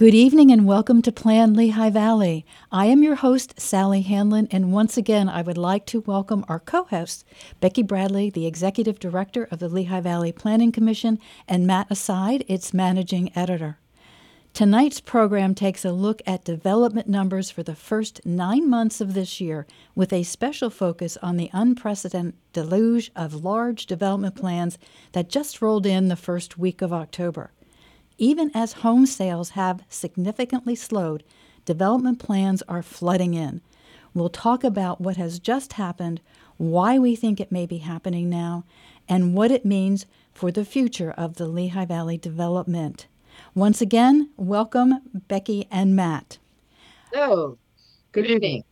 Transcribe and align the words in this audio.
Good 0.00 0.14
evening 0.14 0.50
and 0.50 0.64
welcome 0.64 1.02
to 1.02 1.12
Plan 1.12 1.52
Lehigh 1.52 1.90
Valley. 1.90 2.46
I 2.72 2.86
am 2.86 3.02
your 3.02 3.16
host, 3.16 3.60
Sally 3.60 4.00
Handlon, 4.00 4.48
and 4.50 4.72
once 4.72 4.96
again, 4.96 5.28
I 5.28 5.42
would 5.42 5.58
like 5.58 5.84
to 5.88 6.00
welcome 6.00 6.42
our 6.48 6.58
co 6.58 6.84
hosts, 6.84 7.22
Becky 7.60 7.82
Bradley, 7.82 8.30
the 8.30 8.46
Executive 8.46 8.98
Director 8.98 9.46
of 9.50 9.58
the 9.58 9.68
Lehigh 9.68 10.00
Valley 10.00 10.32
Planning 10.32 10.72
Commission, 10.72 11.18
and 11.46 11.66
Matt 11.66 11.86
Assad, 11.90 12.46
its 12.48 12.72
Managing 12.72 13.30
Editor. 13.36 13.76
Tonight's 14.54 15.00
program 15.00 15.54
takes 15.54 15.84
a 15.84 15.92
look 15.92 16.22
at 16.26 16.46
development 16.46 17.06
numbers 17.06 17.50
for 17.50 17.62
the 17.62 17.76
first 17.76 18.24
nine 18.24 18.70
months 18.70 19.02
of 19.02 19.12
this 19.12 19.38
year, 19.38 19.66
with 19.94 20.14
a 20.14 20.22
special 20.22 20.70
focus 20.70 21.18
on 21.20 21.36
the 21.36 21.50
unprecedented 21.52 22.36
deluge 22.54 23.10
of 23.14 23.44
large 23.44 23.84
development 23.84 24.34
plans 24.34 24.78
that 25.12 25.28
just 25.28 25.60
rolled 25.60 25.84
in 25.84 26.08
the 26.08 26.16
first 26.16 26.56
week 26.56 26.80
of 26.80 26.90
October. 26.90 27.50
Even 28.20 28.50
as 28.52 28.74
home 28.74 29.06
sales 29.06 29.50
have 29.50 29.82
significantly 29.88 30.74
slowed, 30.74 31.24
development 31.64 32.18
plans 32.18 32.62
are 32.68 32.82
flooding 32.82 33.32
in. 33.32 33.62
We'll 34.12 34.28
talk 34.28 34.62
about 34.62 35.00
what 35.00 35.16
has 35.16 35.38
just 35.38 35.72
happened, 35.72 36.20
why 36.58 36.98
we 36.98 37.16
think 37.16 37.40
it 37.40 37.50
may 37.50 37.64
be 37.64 37.78
happening 37.78 38.28
now, 38.28 38.64
and 39.08 39.32
what 39.34 39.50
it 39.50 39.64
means 39.64 40.04
for 40.34 40.50
the 40.52 40.66
future 40.66 41.12
of 41.12 41.36
the 41.36 41.48
Lehigh 41.48 41.86
Valley 41.86 42.18
development. 42.18 43.06
Once 43.54 43.80
again, 43.80 44.28
welcome 44.36 45.00
Becky 45.26 45.66
and 45.70 45.96
Matt. 45.96 46.36
Oh, 47.14 47.56
good 48.12 48.26
evening. 48.26 48.64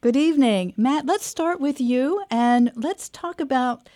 Good 0.00 0.16
evening. 0.16 0.74
Matt, 0.76 1.06
let's 1.06 1.26
start 1.26 1.58
with 1.58 1.80
you 1.80 2.22
and 2.30 2.70
let's 2.76 3.08
talk 3.08 3.40
about 3.40 3.88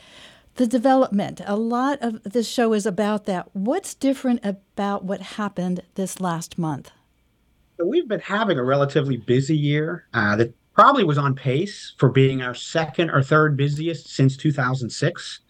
the 0.61 0.67
development. 0.67 1.41
A 1.47 1.57
lot 1.57 1.99
of 2.03 2.23
this 2.23 2.47
show 2.47 2.75
is 2.75 2.85
about 2.85 3.25
that. 3.25 3.49
What's 3.55 3.95
different 3.95 4.45
about 4.45 5.07
what 5.07 5.23
happened 5.23 5.81
this 5.95 6.21
last 6.21 6.59
month? 6.59 6.91
We've 7.83 8.07
been 8.07 8.21
having 8.21 8.59
a 8.59 8.63
relatively 8.63 9.17
busy 9.17 9.57
year 9.57 10.05
uh, 10.13 10.37
that 10.37 10.53
probably 10.75 11.03
was 11.03 11.17
on 11.17 11.35
pace 11.35 11.95
for 11.97 12.11
being 12.11 12.43
our 12.43 12.55
second 12.55 13.09
or 13.09 13.23
third 13.23 13.57
busiest 13.57 14.11
since 14.11 14.37
2006. 14.37 15.41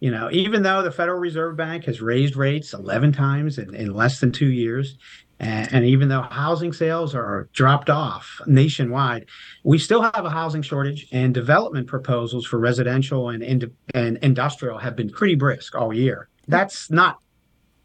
You 0.00 0.10
know, 0.10 0.28
even 0.30 0.62
though 0.62 0.82
the 0.82 0.92
Federal 0.92 1.18
Reserve 1.18 1.56
Bank 1.56 1.84
has 1.84 2.02
raised 2.02 2.36
rates 2.36 2.74
11 2.74 3.12
times 3.12 3.56
in, 3.56 3.74
in 3.74 3.94
less 3.94 4.20
than 4.20 4.32
two 4.32 4.50
years, 4.50 4.98
and, 5.42 5.84
even 5.84 6.08
though 6.08 6.22
housing 6.22 6.72
sales 6.72 7.14
are 7.14 7.48
dropped 7.52 7.90
off 7.90 8.40
nationwide, 8.46 9.26
we 9.64 9.76
still 9.76 10.02
have 10.02 10.24
a 10.24 10.30
housing 10.30 10.62
shortage, 10.62 11.08
and 11.12 11.34
development 11.34 11.88
proposals 11.88 12.46
for 12.46 12.58
residential 12.58 13.30
and, 13.30 13.42
and, 13.42 13.70
and 13.94 14.18
industrial 14.18 14.78
have 14.78 14.94
been 14.94 15.10
pretty 15.10 15.34
brisk 15.34 15.74
all 15.74 15.92
year. 15.92 16.28
That's 16.46 16.90
not 16.90 17.18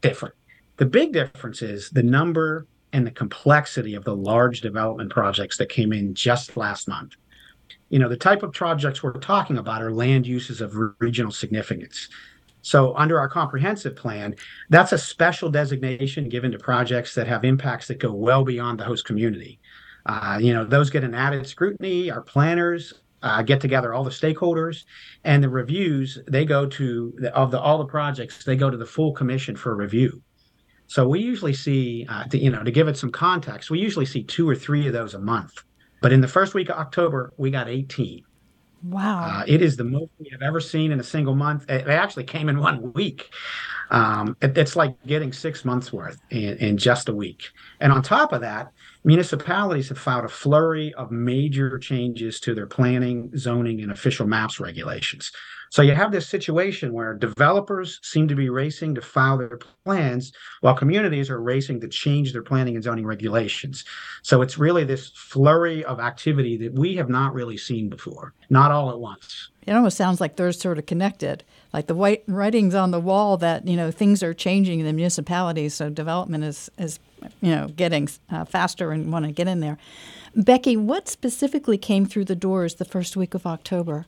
different. 0.00 0.34
The 0.76 0.86
big 0.86 1.12
difference 1.12 1.60
is 1.60 1.90
the 1.90 2.02
number 2.04 2.66
and 2.92 3.06
the 3.06 3.10
complexity 3.10 3.94
of 3.94 4.04
the 4.04 4.14
large 4.14 4.60
development 4.60 5.10
projects 5.10 5.58
that 5.58 5.68
came 5.68 5.92
in 5.92 6.14
just 6.14 6.56
last 6.56 6.88
month. 6.88 7.14
You 7.88 7.98
know, 7.98 8.08
the 8.08 8.16
type 8.16 8.42
of 8.42 8.52
projects 8.52 9.02
we're 9.02 9.12
talking 9.14 9.58
about 9.58 9.82
are 9.82 9.92
land 9.92 10.26
uses 10.26 10.60
of 10.60 10.76
regional 11.00 11.32
significance. 11.32 12.08
So, 12.62 12.94
under 12.96 13.18
our 13.18 13.28
comprehensive 13.28 13.96
plan, 13.96 14.34
that's 14.68 14.92
a 14.92 14.98
special 14.98 15.50
designation 15.50 16.28
given 16.28 16.50
to 16.52 16.58
projects 16.58 17.14
that 17.14 17.26
have 17.26 17.44
impacts 17.44 17.88
that 17.88 17.98
go 17.98 18.12
well 18.12 18.44
beyond 18.44 18.78
the 18.80 18.84
host 18.84 19.04
community. 19.04 19.60
Uh, 20.06 20.38
you 20.40 20.52
know, 20.52 20.64
those 20.64 20.90
get 20.90 21.04
an 21.04 21.14
added 21.14 21.46
scrutiny. 21.46 22.10
Our 22.10 22.22
planners 22.22 22.94
uh, 23.22 23.42
get 23.42 23.60
together 23.60 23.94
all 23.94 24.04
the 24.04 24.10
stakeholders, 24.10 24.84
and 25.24 25.42
the 25.42 25.48
reviews 25.48 26.18
they 26.28 26.44
go 26.44 26.66
to 26.66 27.14
the, 27.18 27.34
of 27.34 27.50
the 27.50 27.60
all 27.60 27.78
the 27.78 27.84
projects 27.84 28.44
they 28.44 28.56
go 28.56 28.70
to 28.70 28.76
the 28.76 28.86
full 28.86 29.12
commission 29.12 29.56
for 29.56 29.74
review. 29.76 30.22
So 30.88 31.06
we 31.06 31.20
usually 31.20 31.52
see, 31.52 32.06
uh, 32.08 32.24
to, 32.24 32.38
you 32.38 32.50
know, 32.50 32.62
to 32.62 32.70
give 32.70 32.88
it 32.88 32.96
some 32.96 33.12
context, 33.12 33.70
we 33.70 33.78
usually 33.78 34.06
see 34.06 34.24
two 34.24 34.48
or 34.48 34.54
three 34.54 34.86
of 34.86 34.94
those 34.94 35.12
a 35.12 35.18
month. 35.18 35.62
But 36.00 36.12
in 36.12 36.22
the 36.22 36.28
first 36.28 36.54
week 36.54 36.70
of 36.70 36.78
October, 36.78 37.32
we 37.36 37.50
got 37.50 37.68
18. 37.68 38.24
Wow. 38.82 39.40
Uh, 39.40 39.44
it 39.46 39.60
is 39.60 39.76
the 39.76 39.84
most 39.84 40.10
we 40.18 40.28
have 40.30 40.42
ever 40.42 40.60
seen 40.60 40.92
in 40.92 41.00
a 41.00 41.04
single 41.04 41.34
month. 41.34 41.68
It 41.68 41.88
actually 41.88 42.24
came 42.24 42.48
in 42.48 42.60
one 42.60 42.92
week. 42.92 43.30
Um, 43.90 44.36
it, 44.40 44.56
it's 44.56 44.76
like 44.76 44.94
getting 45.06 45.32
six 45.32 45.64
months 45.64 45.92
worth 45.92 46.20
in, 46.30 46.56
in 46.58 46.76
just 46.76 47.08
a 47.08 47.14
week. 47.14 47.48
And 47.80 47.92
on 47.92 48.02
top 48.02 48.32
of 48.32 48.40
that, 48.42 48.70
municipalities 49.04 49.88
have 49.88 49.98
filed 49.98 50.24
a 50.24 50.28
flurry 50.28 50.94
of 50.94 51.10
major 51.10 51.78
changes 51.78 52.38
to 52.40 52.54
their 52.54 52.66
planning, 52.66 53.30
zoning, 53.36 53.80
and 53.80 53.90
official 53.90 54.26
maps 54.26 54.60
regulations. 54.60 55.32
So 55.70 55.82
you 55.82 55.94
have 55.94 56.12
this 56.12 56.26
situation 56.26 56.92
where 56.92 57.14
developers 57.14 58.00
seem 58.02 58.28
to 58.28 58.34
be 58.34 58.48
racing 58.48 58.94
to 58.94 59.00
file 59.00 59.38
their 59.38 59.58
plans 59.84 60.32
while 60.60 60.74
communities 60.74 61.30
are 61.30 61.40
racing 61.40 61.80
to 61.80 61.88
change 61.88 62.32
their 62.32 62.42
planning 62.42 62.74
and 62.74 62.84
zoning 62.84 63.06
regulations. 63.06 63.84
So 64.22 64.42
it's 64.42 64.58
really 64.58 64.84
this 64.84 65.10
flurry 65.10 65.84
of 65.84 66.00
activity 66.00 66.56
that 66.58 66.72
we 66.72 66.96
have 66.96 67.08
not 67.08 67.34
really 67.34 67.56
seen 67.56 67.88
before, 67.88 68.32
not 68.50 68.70
all 68.70 68.90
at 68.90 68.98
once. 68.98 69.50
It 69.66 69.72
almost 69.72 69.98
sounds 69.98 70.18
like 70.18 70.36
they're 70.36 70.52
sort 70.52 70.78
of 70.78 70.86
connected, 70.86 71.44
like 71.74 71.88
the 71.88 71.94
white 71.94 72.24
writings 72.26 72.74
on 72.74 72.90
the 72.90 73.00
wall 73.00 73.36
that 73.36 73.68
you 73.68 73.76
know 73.76 73.90
things 73.90 74.22
are 74.22 74.32
changing 74.32 74.80
in 74.80 74.86
the 74.86 74.94
municipalities, 74.94 75.74
so 75.74 75.90
development 75.90 76.44
is 76.44 76.70
is 76.78 76.98
you 77.42 77.54
know 77.54 77.68
getting 77.68 78.08
uh, 78.30 78.46
faster 78.46 78.92
and 78.92 79.12
want 79.12 79.26
to 79.26 79.32
get 79.32 79.46
in 79.46 79.60
there. 79.60 79.76
Becky, 80.34 80.74
what 80.74 81.06
specifically 81.06 81.76
came 81.76 82.06
through 82.06 82.24
the 82.24 82.34
doors 82.34 82.76
the 82.76 82.86
first 82.86 83.14
week 83.14 83.34
of 83.34 83.46
October? 83.46 84.06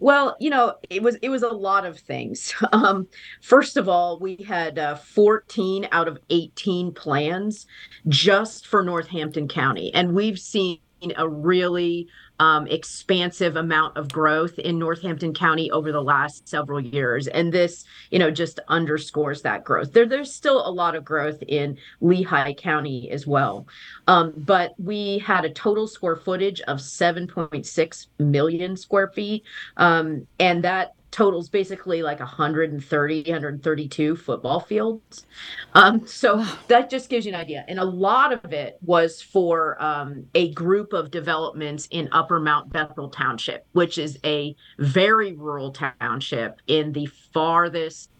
Well, 0.00 0.36
you 0.38 0.50
know, 0.50 0.76
it 0.90 1.02
was 1.02 1.16
it 1.16 1.28
was 1.28 1.42
a 1.42 1.48
lot 1.48 1.84
of 1.84 1.98
things. 1.98 2.54
Um, 2.72 3.08
first 3.40 3.76
of 3.76 3.88
all, 3.88 4.18
we 4.20 4.36
had 4.36 4.78
uh, 4.78 4.96
14 4.96 5.88
out 5.90 6.06
of 6.06 6.18
18 6.30 6.92
plans 6.92 7.66
just 8.06 8.66
for 8.66 8.82
Northampton 8.84 9.48
County, 9.48 9.92
and 9.94 10.14
we've 10.14 10.38
seen 10.38 10.78
a 11.16 11.28
really 11.28 12.06
expansive 12.40 13.56
amount 13.56 13.96
of 13.96 14.12
growth 14.12 14.58
in 14.58 14.78
Northampton 14.78 15.34
County 15.34 15.70
over 15.70 15.92
the 15.92 16.02
last 16.02 16.48
several 16.48 16.80
years. 16.80 17.26
And 17.28 17.52
this, 17.52 17.84
you 18.10 18.18
know, 18.18 18.30
just 18.30 18.60
underscores 18.68 19.42
that 19.42 19.64
growth. 19.64 19.92
There, 19.92 20.06
there's 20.06 20.32
still 20.32 20.66
a 20.66 20.70
lot 20.70 20.94
of 20.94 21.04
growth 21.04 21.42
in 21.48 21.78
Lehigh 22.00 22.54
County 22.54 23.10
as 23.10 23.26
well. 23.26 23.66
Um, 24.06 24.32
but 24.36 24.74
we 24.78 25.18
had 25.18 25.44
a 25.44 25.50
total 25.50 25.86
square 25.86 26.16
footage 26.16 26.60
of 26.62 26.78
7.6 26.78 28.06
million 28.18 28.76
square 28.76 29.08
feet. 29.08 29.44
Um, 29.76 30.26
and 30.38 30.62
that 30.64 30.94
totals 31.18 31.48
basically 31.48 32.00
like 32.00 32.20
130 32.20 33.22
132 33.22 34.16
football 34.16 34.60
fields. 34.60 35.26
Um, 35.74 36.06
so 36.06 36.44
that 36.68 36.88
just 36.88 37.10
gives 37.10 37.26
you 37.26 37.32
an 37.32 37.40
idea. 37.40 37.64
And 37.66 37.80
a 37.80 37.84
lot 37.84 38.32
of 38.32 38.52
it 38.52 38.78
was 38.82 39.20
for 39.20 39.82
um, 39.82 40.26
a 40.36 40.52
group 40.52 40.92
of 40.92 41.10
developments 41.10 41.88
in 41.90 42.08
upper 42.12 42.38
mount 42.38 42.72
bethel 42.72 43.08
township 43.08 43.66
which 43.72 43.98
is 43.98 44.18
a 44.24 44.54
very 44.78 45.32
rural 45.32 45.72
township 45.72 46.60
in 46.66 46.92
the 46.92 47.06
farthest 47.32 48.10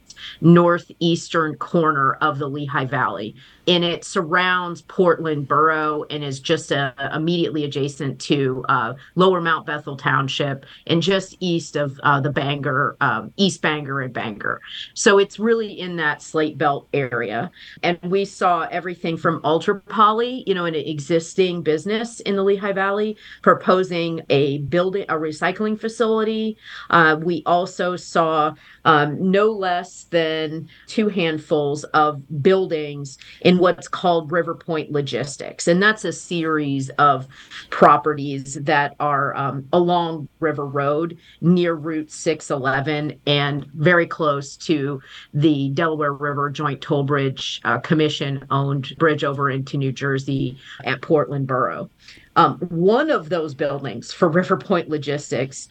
northeastern 0.40 1.54
corner 1.56 2.14
of 2.14 2.38
the 2.38 2.48
Lehigh 2.48 2.86
Valley. 2.86 3.34
And 3.68 3.84
it 3.84 4.02
surrounds 4.02 4.80
Portland 4.82 5.46
Borough 5.46 6.04
and 6.08 6.24
is 6.24 6.40
just 6.40 6.72
uh, 6.72 6.92
immediately 7.12 7.64
adjacent 7.64 8.18
to 8.22 8.64
uh, 8.68 8.94
Lower 9.14 9.42
Mount 9.42 9.66
Bethel 9.66 9.96
Township 9.96 10.64
and 10.86 11.02
just 11.02 11.36
east 11.40 11.76
of 11.76 12.00
uh, 12.02 12.18
the 12.20 12.30
Bangor, 12.30 12.96
um, 13.02 13.30
East 13.36 13.60
Bangor 13.60 14.00
and 14.00 14.12
Bangor. 14.12 14.62
So 14.94 15.18
it's 15.18 15.38
really 15.38 15.78
in 15.78 15.96
that 15.96 16.22
slate 16.22 16.56
belt 16.56 16.88
area. 16.94 17.50
And 17.82 17.98
we 18.02 18.24
saw 18.24 18.66
everything 18.70 19.18
from 19.18 19.42
Ultra 19.44 19.80
Poly, 19.82 20.44
you 20.46 20.54
know, 20.54 20.64
an 20.64 20.74
existing 20.74 21.62
business 21.62 22.20
in 22.20 22.36
the 22.36 22.42
Lehigh 22.42 22.72
Valley, 22.72 23.18
proposing 23.42 24.22
a 24.30 24.58
building, 24.58 25.04
a 25.10 25.14
recycling 25.14 25.78
facility. 25.78 26.56
Uh, 26.88 27.18
we 27.22 27.42
also 27.44 27.96
saw 27.96 28.54
um, 28.86 29.30
no 29.30 29.50
less 29.50 30.04
than 30.04 30.68
two 30.86 31.08
handfuls 31.08 31.84
of 31.84 32.22
buildings 32.42 33.18
in 33.42 33.57
what's 33.58 33.88
called 33.88 34.30
River 34.32 34.54
Point 34.54 34.90
Logistics. 34.92 35.68
And 35.68 35.82
that's 35.82 36.04
a 36.04 36.12
series 36.12 36.88
of 36.90 37.26
properties 37.70 38.54
that 38.54 38.94
are 39.00 39.36
um, 39.36 39.66
along 39.72 40.28
River 40.40 40.66
Road 40.66 41.18
near 41.40 41.74
Route 41.74 42.10
611 42.10 43.20
and 43.26 43.66
very 43.74 44.06
close 44.06 44.56
to 44.58 45.00
the 45.34 45.70
Delaware 45.70 46.12
River 46.12 46.50
Joint 46.50 46.80
Toll 46.80 47.04
Bridge 47.04 47.60
uh, 47.64 47.78
Commission 47.78 48.44
owned 48.50 48.94
bridge 48.98 49.24
over 49.24 49.50
into 49.50 49.76
New 49.76 49.92
Jersey 49.92 50.58
at 50.84 51.02
Portland 51.02 51.46
Borough. 51.46 51.90
Um, 52.36 52.58
one 52.70 53.10
of 53.10 53.28
those 53.28 53.54
buildings 53.54 54.12
for 54.12 54.28
River 54.38 54.56
Point 54.56 54.88
Logistics 54.88 55.68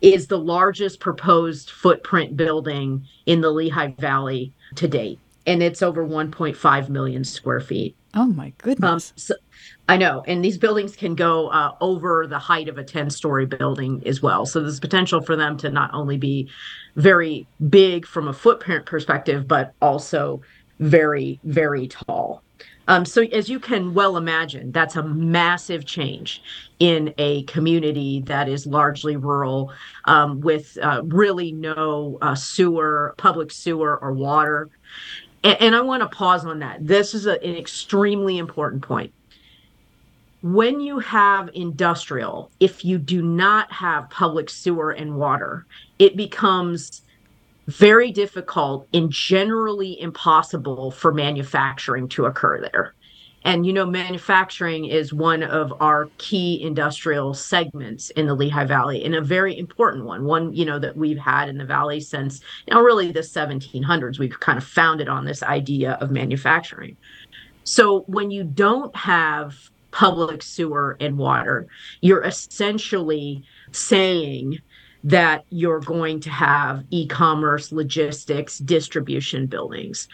is 0.00 0.26
the 0.26 0.38
largest 0.38 1.00
proposed 1.00 1.70
footprint 1.70 2.36
building 2.36 3.04
in 3.26 3.40
the 3.40 3.50
Lehigh 3.50 3.94
Valley 3.98 4.52
to 4.76 4.86
date. 4.86 5.18
And 5.48 5.62
it's 5.62 5.82
over 5.82 6.06
1.5 6.06 6.88
million 6.90 7.24
square 7.24 7.60
feet. 7.60 7.96
Oh 8.14 8.26
my 8.26 8.52
goodness. 8.58 9.10
Um, 9.10 9.16
so, 9.16 9.34
I 9.88 9.96
know. 9.96 10.22
And 10.26 10.44
these 10.44 10.58
buildings 10.58 10.94
can 10.94 11.14
go 11.14 11.48
uh, 11.48 11.74
over 11.80 12.26
the 12.26 12.38
height 12.38 12.68
of 12.68 12.76
a 12.76 12.84
10 12.84 13.08
story 13.08 13.46
building 13.46 14.02
as 14.04 14.20
well. 14.20 14.44
So 14.44 14.60
there's 14.60 14.78
potential 14.78 15.22
for 15.22 15.36
them 15.36 15.56
to 15.58 15.70
not 15.70 15.90
only 15.94 16.18
be 16.18 16.50
very 16.96 17.46
big 17.70 18.06
from 18.06 18.28
a 18.28 18.32
footprint 18.34 18.84
perspective, 18.84 19.48
but 19.48 19.72
also 19.80 20.42
very, 20.78 21.40
very 21.44 21.88
tall. 21.88 22.42
Um, 22.88 23.04
so, 23.04 23.22
as 23.22 23.50
you 23.50 23.60
can 23.60 23.92
well 23.92 24.16
imagine, 24.16 24.72
that's 24.72 24.96
a 24.96 25.02
massive 25.02 25.84
change 25.84 26.42
in 26.78 27.12
a 27.18 27.42
community 27.42 28.22
that 28.24 28.48
is 28.48 28.66
largely 28.66 29.16
rural 29.16 29.70
um, 30.06 30.40
with 30.40 30.78
uh, 30.82 31.02
really 31.04 31.52
no 31.52 32.18
uh, 32.22 32.34
sewer, 32.34 33.14
public 33.18 33.52
sewer, 33.52 33.98
or 33.98 34.12
water. 34.12 34.70
And, 35.48 35.62
and 35.62 35.74
I 35.74 35.80
want 35.80 36.02
to 36.02 36.08
pause 36.14 36.44
on 36.44 36.58
that. 36.58 36.86
This 36.86 37.14
is 37.14 37.26
a, 37.26 37.42
an 37.42 37.56
extremely 37.56 38.36
important 38.36 38.82
point. 38.82 39.14
When 40.42 40.78
you 40.78 40.98
have 40.98 41.48
industrial, 41.54 42.50
if 42.60 42.84
you 42.84 42.98
do 42.98 43.22
not 43.22 43.72
have 43.72 44.10
public 44.10 44.50
sewer 44.50 44.90
and 44.90 45.16
water, 45.16 45.66
it 45.98 46.16
becomes 46.16 47.00
very 47.66 48.12
difficult 48.12 48.88
and 48.92 49.10
generally 49.10 49.98
impossible 50.00 50.90
for 50.90 51.12
manufacturing 51.12 52.08
to 52.10 52.26
occur 52.26 52.60
there. 52.60 52.94
And 53.44 53.64
you 53.64 53.72
know, 53.72 53.86
manufacturing 53.86 54.86
is 54.86 55.12
one 55.12 55.42
of 55.42 55.72
our 55.80 56.10
key 56.18 56.60
industrial 56.62 57.34
segments 57.34 58.10
in 58.10 58.26
the 58.26 58.34
Lehigh 58.34 58.64
Valley, 58.64 59.04
and 59.04 59.14
a 59.14 59.20
very 59.20 59.56
important 59.56 60.04
one. 60.04 60.24
One, 60.24 60.52
you 60.52 60.64
know, 60.64 60.78
that 60.78 60.96
we've 60.96 61.18
had 61.18 61.48
in 61.48 61.58
the 61.58 61.64
valley 61.64 62.00
since 62.00 62.40
you 62.66 62.82
really 62.82 63.12
the 63.12 63.20
1700s. 63.20 64.18
We've 64.18 64.38
kind 64.40 64.58
of 64.58 64.64
founded 64.64 65.08
on 65.08 65.24
this 65.24 65.42
idea 65.42 65.92
of 66.00 66.10
manufacturing. 66.10 66.96
So 67.64 68.00
when 68.06 68.30
you 68.30 68.44
don't 68.44 68.94
have 68.96 69.70
public 69.90 70.42
sewer 70.42 70.96
and 71.00 71.16
water, 71.16 71.66
you're 72.00 72.24
essentially 72.24 73.44
saying 73.72 74.58
that 75.04 75.44
you're 75.50 75.80
going 75.80 76.20
to 76.20 76.30
have 76.30 76.84
e-commerce, 76.90 77.70
logistics, 77.72 78.58
distribution 78.58 79.46
buildings. 79.46 80.08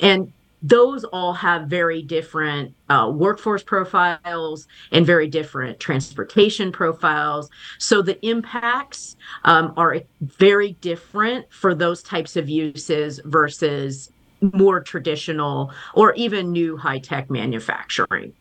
And 0.00 0.32
those 0.62 1.04
all 1.04 1.32
have 1.32 1.68
very 1.68 2.02
different 2.02 2.74
uh, 2.88 3.10
workforce 3.12 3.62
profiles 3.62 4.66
and 4.92 5.06
very 5.06 5.26
different 5.26 5.80
transportation 5.80 6.70
profiles. 6.70 7.48
So 7.78 8.02
the 8.02 8.24
impacts 8.26 9.16
um, 9.44 9.72
are 9.76 10.00
very 10.20 10.72
different 10.74 11.46
for 11.52 11.74
those 11.74 12.02
types 12.02 12.36
of 12.36 12.48
uses 12.48 13.20
versus 13.24 14.10
more 14.40 14.80
traditional 14.80 15.72
or 15.94 16.14
even 16.14 16.52
new 16.52 16.76
high 16.76 16.98
tech 16.98 17.30
manufacturing. 17.30 18.32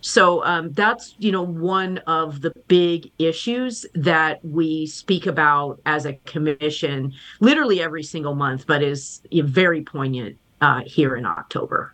So 0.00 0.44
um, 0.44 0.72
that's 0.72 1.16
you 1.18 1.32
know 1.32 1.42
one 1.42 1.98
of 2.06 2.40
the 2.40 2.52
big 2.68 3.10
issues 3.18 3.84
that 3.94 4.44
we 4.44 4.86
speak 4.86 5.26
about 5.26 5.80
as 5.86 6.06
a 6.06 6.12
commission, 6.24 7.12
literally 7.40 7.82
every 7.82 8.04
single 8.04 8.36
month, 8.36 8.66
but 8.66 8.82
is 8.82 9.20
very 9.32 9.82
poignant 9.82 10.38
uh, 10.60 10.82
here 10.84 11.16
in 11.16 11.26
October. 11.26 11.92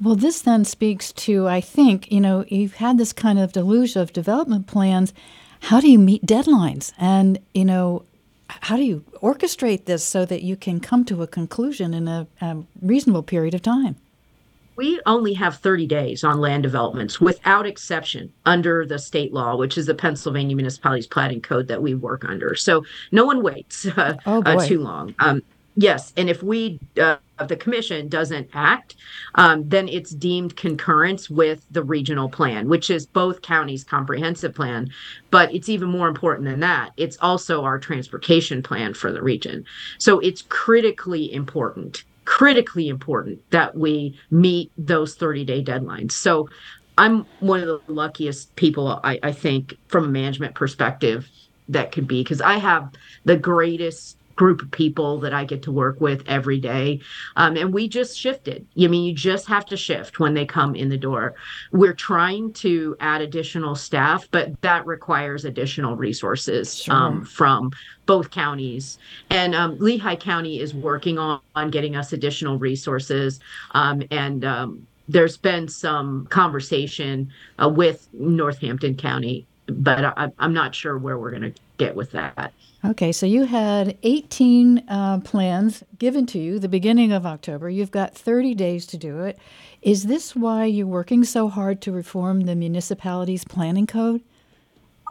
Well, 0.00 0.16
this 0.16 0.42
then 0.42 0.64
speaks 0.64 1.12
to 1.12 1.46
I 1.46 1.60
think 1.60 2.10
you 2.10 2.20
know 2.20 2.44
you've 2.48 2.74
had 2.74 2.98
this 2.98 3.12
kind 3.12 3.38
of 3.38 3.52
deluge 3.52 3.96
of 3.96 4.12
development 4.12 4.66
plans. 4.66 5.12
How 5.60 5.80
do 5.80 5.90
you 5.90 5.98
meet 5.98 6.26
deadlines? 6.26 6.92
And 6.98 7.38
you 7.54 7.64
know 7.64 8.04
how 8.48 8.76
do 8.76 8.82
you 8.82 9.04
orchestrate 9.22 9.84
this 9.84 10.04
so 10.04 10.24
that 10.26 10.42
you 10.42 10.56
can 10.56 10.80
come 10.80 11.04
to 11.06 11.22
a 11.22 11.26
conclusion 11.26 11.94
in 11.94 12.08
a, 12.08 12.26
a 12.40 12.58
reasonable 12.80 13.22
period 13.22 13.54
of 13.54 13.62
time? 13.62 13.96
we 14.76 15.00
only 15.06 15.34
have 15.34 15.58
30 15.58 15.86
days 15.86 16.24
on 16.24 16.40
land 16.40 16.62
developments 16.62 17.20
without 17.20 17.66
exception 17.66 18.32
under 18.46 18.86
the 18.86 18.98
state 18.98 19.32
law, 19.32 19.56
which 19.56 19.76
is 19.76 19.86
the 19.86 19.94
Pennsylvania 19.94 20.56
Municipalities 20.56 21.06
Planning 21.06 21.40
Code 21.40 21.68
that 21.68 21.82
we 21.82 21.94
work 21.94 22.24
under. 22.24 22.54
So 22.54 22.84
no 23.10 23.24
one 23.24 23.42
waits 23.42 23.86
uh, 23.96 24.16
oh 24.26 24.42
uh, 24.42 24.66
too 24.66 24.80
long. 24.80 25.14
Um, 25.18 25.42
yes, 25.74 26.12
and 26.16 26.28
if 26.28 26.42
we 26.42 26.80
uh, 27.00 27.16
the 27.46 27.56
commission 27.56 28.08
doesn't 28.08 28.48
act, 28.52 28.96
um, 29.34 29.68
then 29.68 29.88
it's 29.88 30.10
deemed 30.10 30.56
concurrence 30.56 31.28
with 31.28 31.66
the 31.70 31.82
regional 31.82 32.28
plan, 32.28 32.68
which 32.68 32.90
is 32.90 33.06
both 33.06 33.42
counties' 33.42 33.84
comprehensive 33.84 34.54
plan. 34.54 34.88
But 35.30 35.54
it's 35.54 35.68
even 35.68 35.88
more 35.88 36.08
important 36.08 36.48
than 36.48 36.60
that. 36.60 36.92
It's 36.96 37.16
also 37.20 37.64
our 37.64 37.78
transportation 37.78 38.62
plan 38.62 38.94
for 38.94 39.12
the 39.12 39.22
region. 39.22 39.64
So 39.98 40.18
it's 40.20 40.42
critically 40.42 41.32
important 41.32 42.04
critically 42.24 42.88
important 42.88 43.40
that 43.50 43.76
we 43.76 44.16
meet 44.30 44.70
those 44.78 45.16
30 45.16 45.44
day 45.44 45.62
deadlines. 45.62 46.12
So 46.12 46.48
I'm 46.98 47.26
one 47.40 47.60
of 47.60 47.66
the 47.66 47.92
luckiest 47.92 48.54
people, 48.56 49.00
I, 49.02 49.18
I 49.22 49.32
think, 49.32 49.74
from 49.88 50.04
a 50.04 50.08
management 50.08 50.54
perspective 50.54 51.28
that 51.68 51.92
could 51.92 52.06
be 52.06 52.22
because 52.22 52.40
I 52.40 52.58
have 52.58 52.90
the 53.24 53.36
greatest 53.36 54.18
group 54.36 54.62
of 54.62 54.70
people 54.70 55.18
that 55.20 55.32
I 55.32 55.44
get 55.44 55.62
to 55.62 55.72
work 55.72 56.00
with 56.00 56.22
every 56.26 56.58
day. 56.58 57.00
Um, 57.36 57.56
and 57.56 57.72
we 57.72 57.88
just 57.88 58.18
shifted. 58.18 58.66
I 58.78 58.86
mean, 58.86 59.04
you 59.04 59.14
just 59.14 59.46
have 59.46 59.66
to 59.66 59.76
shift 59.76 60.20
when 60.20 60.34
they 60.34 60.46
come 60.46 60.74
in 60.74 60.88
the 60.88 60.96
door. 60.96 61.34
We're 61.72 61.94
trying 61.94 62.52
to 62.54 62.96
add 63.00 63.20
additional 63.20 63.74
staff, 63.74 64.28
but 64.30 64.60
that 64.62 64.86
requires 64.86 65.44
additional 65.44 65.96
resources 65.96 66.82
sure. 66.82 66.94
um, 66.94 67.24
from 67.24 67.72
both 68.06 68.30
counties. 68.30 68.98
And 69.30 69.54
um, 69.54 69.78
Lehigh 69.78 70.16
County 70.16 70.60
is 70.60 70.74
working 70.74 71.18
on, 71.18 71.40
on 71.54 71.70
getting 71.70 71.96
us 71.96 72.12
additional 72.12 72.58
resources. 72.58 73.40
Um, 73.72 74.02
and 74.10 74.44
um, 74.44 74.86
there's 75.08 75.36
been 75.36 75.68
some 75.68 76.26
conversation 76.26 77.32
uh, 77.62 77.68
with 77.68 78.08
Northampton 78.12 78.96
County, 78.96 79.46
but 79.66 80.04
I, 80.04 80.30
I'm 80.38 80.52
not 80.52 80.74
sure 80.74 80.98
where 80.98 81.18
we're 81.18 81.30
going 81.30 81.52
to 81.52 81.60
get 81.86 81.96
with 81.96 82.10
that. 82.12 82.52
Okay, 82.84 83.12
so 83.12 83.26
you 83.26 83.44
had 83.44 83.96
18 84.02 84.84
uh, 84.88 85.20
plans 85.20 85.84
given 85.98 86.26
to 86.26 86.38
you 86.38 86.58
the 86.58 86.68
beginning 86.68 87.12
of 87.12 87.24
October. 87.24 87.70
You've 87.70 87.92
got 87.92 88.14
30 88.14 88.54
days 88.54 88.86
to 88.86 88.96
do 88.96 89.20
it. 89.20 89.38
Is 89.82 90.04
this 90.04 90.34
why 90.34 90.64
you're 90.64 90.86
working 90.86 91.24
so 91.24 91.48
hard 91.48 91.80
to 91.82 91.92
reform 91.92 92.42
the 92.42 92.56
municipalities 92.56 93.44
planning 93.44 93.86
code? 93.86 94.22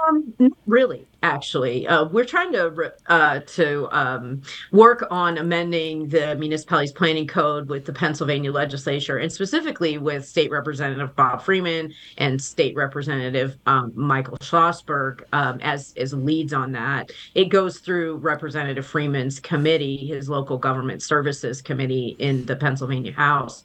Um, 0.08 0.34
really, 0.66 1.08
actually, 1.24 1.88
uh, 1.88 2.06
we're 2.06 2.26
trying 2.26 2.52
to 2.54 2.94
uh, 3.08 3.40
to 3.40 3.88
um, 3.92 4.42
work 4.72 5.06
on 5.12 5.38
amending 5.38 6.10
the 6.10 6.36
municipalities 6.36 6.92
planning 6.92 7.28
code 7.28 7.70
with 7.70 7.86
the 7.86 7.94
Pennsylvania 7.94 8.52
legislature, 8.52 9.18
and 9.18 9.32
specifically 9.32 9.98
with 9.98 10.26
State 10.26 10.52
Representative 10.52 11.16
Bob 11.16 11.42
Freeman 11.42 11.94
and 12.18 12.42
State 12.42 12.76
Representative 12.76 13.58
um, 13.66 13.92
Michael 13.96 14.38
Schlossberg 14.38 15.24
um, 15.34 15.60
as 15.62 15.94
as 15.98 16.14
leads 16.14 16.54
on 16.54 16.72
that. 16.72 17.12
It 17.36 17.46
goes 17.46 17.80
through 17.80 18.18
Representative 18.18 18.86
Freeman's 18.86 19.40
committee, 19.40 19.98
his 19.98 20.30
local 20.30 20.58
government 20.58 21.04
services 21.04 21.62
committee 21.62 22.16
in 22.20 22.46
the 22.46 22.56
Pennsylvania 22.56 23.14
House. 23.14 23.64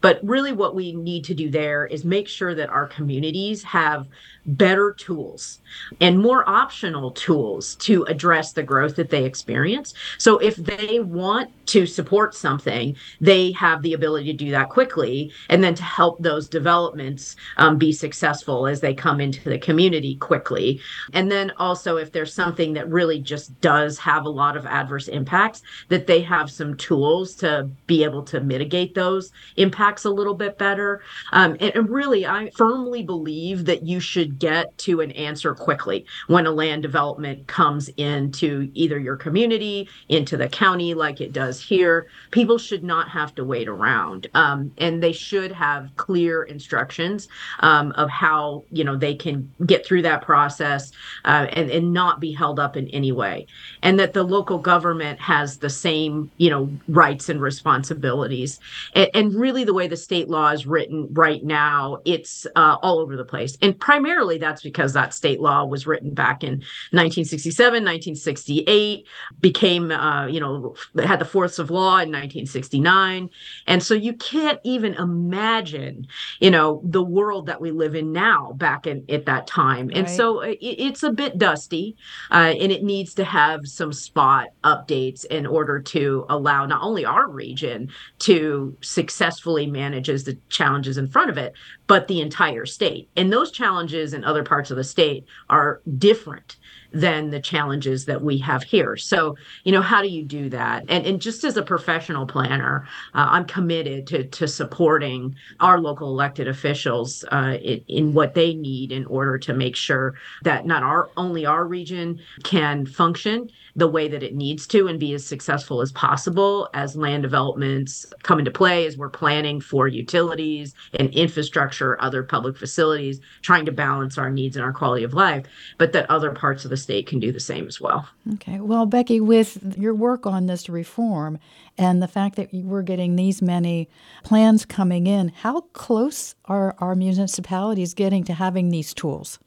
But 0.00 0.20
really, 0.22 0.52
what 0.52 0.74
we 0.74 0.92
need 0.92 1.24
to 1.24 1.34
do 1.34 1.50
there 1.50 1.86
is 1.86 2.04
make 2.04 2.28
sure 2.28 2.54
that 2.54 2.68
our 2.68 2.86
communities 2.86 3.62
have 3.62 4.06
better 4.46 4.92
tools 4.92 5.60
and 6.00 6.18
more 6.18 6.48
optional 6.48 7.10
tools 7.10 7.74
to 7.76 8.04
address 8.04 8.52
the 8.52 8.62
growth 8.62 8.96
that 8.96 9.10
they 9.10 9.24
experience. 9.24 9.94
So 10.18 10.38
if 10.38 10.56
they 10.56 11.00
want 11.00 11.50
to 11.66 11.86
support 11.86 12.34
something, 12.34 12.96
they 13.20 13.52
have 13.52 13.82
the 13.82 13.92
ability 13.92 14.32
to 14.32 14.44
do 14.44 14.50
that 14.52 14.68
quickly 14.68 15.32
and 15.48 15.62
then 15.62 15.74
to 15.74 15.82
help 15.82 16.22
those 16.22 16.48
developments 16.48 17.36
um, 17.56 17.76
be 17.76 17.92
successful 17.92 18.66
as 18.66 18.80
they 18.80 18.94
come 18.94 19.20
into 19.20 19.48
the 19.48 19.58
community 19.58 20.16
quickly. 20.16 20.80
And 21.12 21.30
then 21.30 21.52
also, 21.58 21.96
if 21.96 22.12
there's 22.12 22.32
something 22.32 22.72
that 22.74 22.88
really 22.88 23.20
just 23.20 23.60
does 23.60 23.98
have 23.98 24.24
a 24.24 24.30
lot 24.30 24.56
of 24.56 24.66
adverse 24.66 25.08
impacts, 25.08 25.62
that 25.88 26.06
they 26.06 26.22
have 26.22 26.50
some 26.50 26.76
tools 26.76 27.34
to 27.36 27.68
be 27.86 28.04
able 28.04 28.22
to 28.24 28.40
mitigate 28.40 28.94
those 28.94 29.32
impacts 29.56 30.04
a 30.04 30.10
little 30.10 30.34
bit 30.34 30.58
better. 30.58 31.02
Um, 31.32 31.56
and, 31.60 31.74
and 31.74 31.88
really, 31.88 32.26
I 32.26 32.50
firmly 32.56 33.02
believe 33.02 33.64
that 33.64 33.82
you 33.82 34.00
should 34.00 34.35
get 34.38 34.76
to 34.78 35.00
an 35.00 35.10
answer 35.12 35.54
quickly 35.54 36.04
when 36.26 36.46
a 36.46 36.50
land 36.50 36.82
development 36.82 37.46
comes 37.46 37.88
into 37.96 38.70
either 38.74 38.98
your 38.98 39.16
community, 39.16 39.88
into 40.08 40.36
the 40.36 40.48
county, 40.48 40.94
like 40.94 41.20
it 41.20 41.32
does 41.32 41.60
here. 41.60 42.06
People 42.30 42.58
should 42.58 42.84
not 42.84 43.08
have 43.08 43.34
to 43.34 43.44
wait 43.44 43.68
around, 43.68 44.28
um, 44.34 44.72
and 44.78 45.02
they 45.02 45.12
should 45.12 45.52
have 45.52 45.90
clear 45.96 46.42
instructions 46.44 47.28
um, 47.60 47.92
of 47.92 48.08
how 48.10 48.64
you 48.70 48.84
know 48.84 48.96
they 48.96 49.14
can 49.14 49.50
get 49.64 49.86
through 49.86 50.02
that 50.02 50.22
process 50.22 50.92
uh, 51.24 51.46
and, 51.52 51.70
and 51.70 51.92
not 51.92 52.20
be 52.20 52.32
held 52.32 52.58
up 52.58 52.76
in 52.76 52.88
any 52.88 53.12
way, 53.12 53.46
and 53.82 53.98
that 53.98 54.12
the 54.12 54.22
local 54.22 54.58
government 54.58 55.20
has 55.20 55.58
the 55.58 55.70
same 55.70 56.30
you 56.36 56.50
know 56.50 56.68
rights 56.88 57.28
and 57.28 57.40
responsibilities. 57.40 58.60
And, 58.94 59.08
and 59.14 59.34
really, 59.34 59.64
the 59.64 59.74
way 59.74 59.88
the 59.88 59.96
state 59.96 60.28
law 60.28 60.50
is 60.50 60.66
written 60.66 61.08
right 61.12 61.42
now, 61.44 61.98
it's 62.04 62.46
uh, 62.56 62.76
all 62.82 62.98
over 62.98 63.16
the 63.16 63.24
place, 63.24 63.56
and 63.62 63.78
primarily 63.78 64.25
that's 64.34 64.62
because 64.62 64.92
that 64.92 65.14
state 65.14 65.40
law 65.40 65.64
was 65.64 65.86
written 65.86 66.12
back 66.12 66.42
in 66.42 66.54
1967, 66.90 67.72
1968, 67.72 69.06
became, 69.40 69.92
uh, 69.92 70.26
you 70.26 70.40
know, 70.40 70.74
had 71.04 71.20
the 71.20 71.24
force 71.24 71.58
of 71.58 71.70
law 71.70 71.98
in 71.98 72.10
1969. 72.10 73.30
And 73.66 73.82
so 73.82 73.94
you 73.94 74.12
can't 74.14 74.58
even 74.64 74.94
imagine, 74.94 76.06
you 76.40 76.50
know, 76.50 76.80
the 76.84 77.02
world 77.02 77.46
that 77.46 77.60
we 77.60 77.70
live 77.70 77.94
in 77.94 78.12
now 78.12 78.52
back 78.52 78.86
in 78.86 79.04
at 79.08 79.26
that 79.26 79.46
time. 79.46 79.88
Right. 79.88 79.98
And 79.98 80.10
so 80.10 80.40
it, 80.40 80.58
it's 80.60 81.02
a 81.02 81.12
bit 81.12 81.38
dusty 81.38 81.96
uh, 82.30 82.54
and 82.60 82.72
it 82.72 82.82
needs 82.82 83.14
to 83.14 83.24
have 83.24 83.66
some 83.66 83.92
spot 83.92 84.48
updates 84.64 85.24
in 85.26 85.46
order 85.46 85.80
to 85.80 86.26
allow 86.28 86.66
not 86.66 86.82
only 86.82 87.04
our 87.04 87.28
region 87.28 87.90
to 88.20 88.76
successfully 88.80 89.66
manage 89.66 90.08
the 90.24 90.38
challenges 90.48 90.98
in 90.98 91.08
front 91.08 91.30
of 91.30 91.38
it, 91.38 91.52
but 91.86 92.08
the 92.08 92.20
entire 92.20 92.66
state. 92.66 93.08
And 93.16 93.32
those 93.32 93.50
challenges 93.50 94.12
in 94.16 94.24
other 94.24 94.42
parts 94.42 94.70
of 94.72 94.76
the 94.76 94.84
state 94.84 95.24
are 95.48 95.80
different 95.98 96.56
than 96.96 97.30
the 97.30 97.40
challenges 97.40 98.06
that 98.06 98.22
we 98.22 98.38
have 98.38 98.62
here. 98.62 98.96
So, 98.96 99.36
you 99.64 99.72
know, 99.72 99.82
how 99.82 100.00
do 100.00 100.08
you 100.08 100.24
do 100.24 100.48
that? 100.50 100.84
And, 100.88 101.04
and 101.06 101.20
just 101.20 101.44
as 101.44 101.56
a 101.56 101.62
professional 101.62 102.26
planner, 102.26 102.88
uh, 103.14 103.26
I'm 103.30 103.44
committed 103.44 104.06
to, 104.08 104.24
to 104.24 104.48
supporting 104.48 105.36
our 105.60 105.78
local 105.78 106.08
elected 106.08 106.48
officials 106.48 107.24
uh, 107.30 107.58
in, 107.62 107.84
in, 107.88 108.14
what 108.14 108.34
they 108.34 108.54
need 108.54 108.92
in 108.92 109.04
order 109.06 109.36
to 109.36 109.52
make 109.52 109.76
sure 109.76 110.14
that 110.42 110.64
not 110.64 110.82
our 110.82 111.10
only 111.16 111.44
our 111.44 111.66
region 111.66 112.18
can 112.44 112.86
function 112.86 113.50
the 113.74 113.88
way 113.88 114.08
that 114.08 114.22
it 114.22 114.34
needs 114.34 114.66
to 114.66 114.88
and 114.88 114.98
be 114.98 115.12
as 115.12 115.26
successful 115.26 115.82
as 115.82 115.92
possible 115.92 116.70
as 116.72 116.96
land 116.96 117.22
developments 117.22 118.06
come 118.22 118.38
into 118.38 118.50
play 118.50 118.86
as 118.86 118.96
we're 118.96 119.10
planning 119.10 119.60
for 119.60 119.86
utilities 119.86 120.74
and 120.94 121.10
infrastructure, 121.10 122.00
other 122.00 122.22
public 122.22 122.56
facilities, 122.56 123.20
trying 123.42 123.66
to 123.66 123.72
balance 123.72 124.16
our 124.16 124.30
needs 124.30 124.56
and 124.56 124.64
our 124.64 124.72
quality 124.72 125.04
of 125.04 125.12
life, 125.12 125.44
but 125.76 125.92
that 125.92 126.08
other 126.10 126.30
parts 126.30 126.64
of 126.64 126.70
the 126.70 126.76
state 126.86 127.08
can 127.08 127.18
do 127.18 127.32
the 127.32 127.40
same 127.40 127.66
as 127.66 127.80
well. 127.80 128.08
Okay. 128.34 128.60
Well, 128.60 128.86
Becky, 128.86 129.20
with 129.20 129.76
your 129.76 129.92
work 129.92 130.24
on 130.24 130.46
this 130.46 130.68
reform 130.68 131.38
and 131.76 132.00
the 132.00 132.06
fact 132.06 132.36
that 132.36 132.48
we're 132.52 132.82
getting 132.82 133.16
these 133.16 133.42
many 133.42 133.88
plans 134.22 134.64
coming 134.64 135.08
in, 135.08 135.32
how 135.42 135.62
close 135.72 136.36
are 136.44 136.76
our 136.78 136.94
municipalities 136.94 137.92
getting 137.92 138.22
to 138.24 138.34
having 138.34 138.70
these 138.70 138.94
tools? 138.94 139.40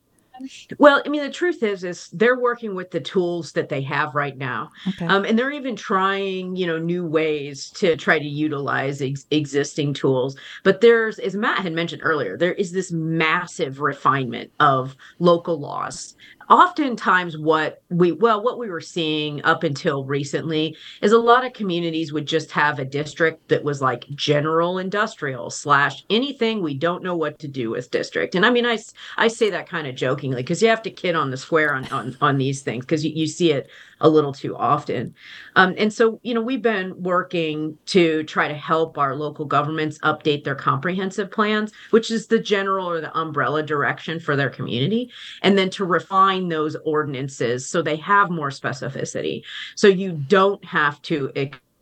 Well, 0.78 1.02
I 1.06 1.10
mean, 1.10 1.22
the 1.22 1.30
truth 1.30 1.64
is, 1.64 1.84
is 1.84 2.10
they're 2.14 2.40
working 2.40 2.74
with 2.74 2.92
the 2.92 3.02
tools 3.02 3.52
that 3.54 3.68
they 3.68 3.82
have 3.82 4.16
right 4.16 4.38
now, 4.38 4.70
okay. 4.88 5.06
um, 5.06 5.26
and 5.26 5.38
they're 5.38 5.52
even 5.52 5.76
trying, 5.76 6.56
you 6.56 6.66
know, 6.66 6.80
new 6.80 7.06
ways 7.06 7.70
to 7.72 7.98
try 7.98 8.20
to 8.20 8.26
utilize 8.26 9.02
ex- 9.02 9.26
existing 9.32 9.94
tools. 9.94 10.38
But 10.64 10.80
there's, 10.80 11.20
as 11.20 11.36
Matt 11.36 11.60
had 11.60 11.74
mentioned 11.74 12.04
earlier, 12.06 12.38
there 12.38 12.54
is 12.54 12.72
this 12.72 12.90
massive 12.92 13.82
refinement 13.82 14.52
of 14.62 14.96
local 15.20 15.60
laws 15.60 16.16
oftentimes 16.50 17.38
what 17.38 17.82
we 17.90 18.12
well 18.12 18.42
what 18.44 18.58
we 18.58 18.70
were 18.70 18.82
seeing 18.82 19.44
up 19.46 19.64
until 19.64 20.04
recently 20.04 20.76
is 21.02 21.12
a 21.12 21.18
lot 21.18 21.46
of 21.46 21.54
communities 21.54 22.12
would 22.12 22.26
just 22.26 22.50
have 22.52 22.80
a 22.80 22.86
district 22.86 23.48
that 23.50 23.64
was 23.64 23.82
like 23.82 24.06
general 24.16 24.80
industrial 24.80 25.52
slash 25.52 26.04
anything 26.10 26.62
we 26.62 26.74
don't 26.74 27.04
know 27.04 27.16
what 27.16 27.38
to 27.40 27.48
do 27.48 27.70
with 27.70 27.92
district. 27.92 28.34
And 28.36 28.46
i 28.46 28.50
mean 28.50 28.66
i 28.66 28.80
i 29.18 29.28
say 29.28 29.50
that 29.52 29.70
kind 29.70 29.88
of 29.88 29.96
jokingly 29.96 30.42
because 30.42 30.62
you 30.62 30.70
have 30.70 30.82
to 30.84 30.92
kid 30.92 31.16
on 31.16 31.30
the 31.30 31.38
square 31.38 31.76
on 31.76 31.86
on, 31.90 32.18
on 32.20 32.38
these 32.38 32.62
things 32.62 32.84
because 32.84 33.06
you, 33.06 33.12
you 33.14 33.28
see 33.28 33.52
it 33.52 33.70
a 34.02 34.10
little 34.10 34.34
too 34.34 34.56
often. 34.56 35.14
Um, 35.56 35.76
and 35.78 35.94
so, 35.94 36.20
you 36.24 36.34
know, 36.34 36.42
we've 36.42 36.62
been 36.62 37.02
working 37.02 37.78
to 37.88 38.24
try 38.24 38.48
to 38.48 38.54
help 38.54 38.98
our 38.98 39.16
local 39.16 39.46
governments 39.46 39.98
update 40.00 40.44
their 40.44 40.56
comprehensive 40.56 41.32
plans, 41.32 41.72
which 41.92 42.12
is 42.12 42.28
the 42.28 42.40
general 42.40 42.90
or 42.90 43.02
the 43.02 43.18
umbrella 43.18 43.64
direction 43.64 44.20
for 44.20 44.36
their 44.36 44.50
community, 44.50 45.12
and 45.42 45.58
then 45.58 45.70
to 45.72 45.86
refine 45.86 46.48
those 46.48 46.76
ordinances 46.86 47.68
so 47.68 47.82
they 47.82 47.98
have 47.98 48.30
more 48.30 48.50
specificity. 48.50 49.44
So 49.76 49.88
you 49.88 50.14
don't 50.14 50.64
have 50.66 51.02
to 51.04 51.32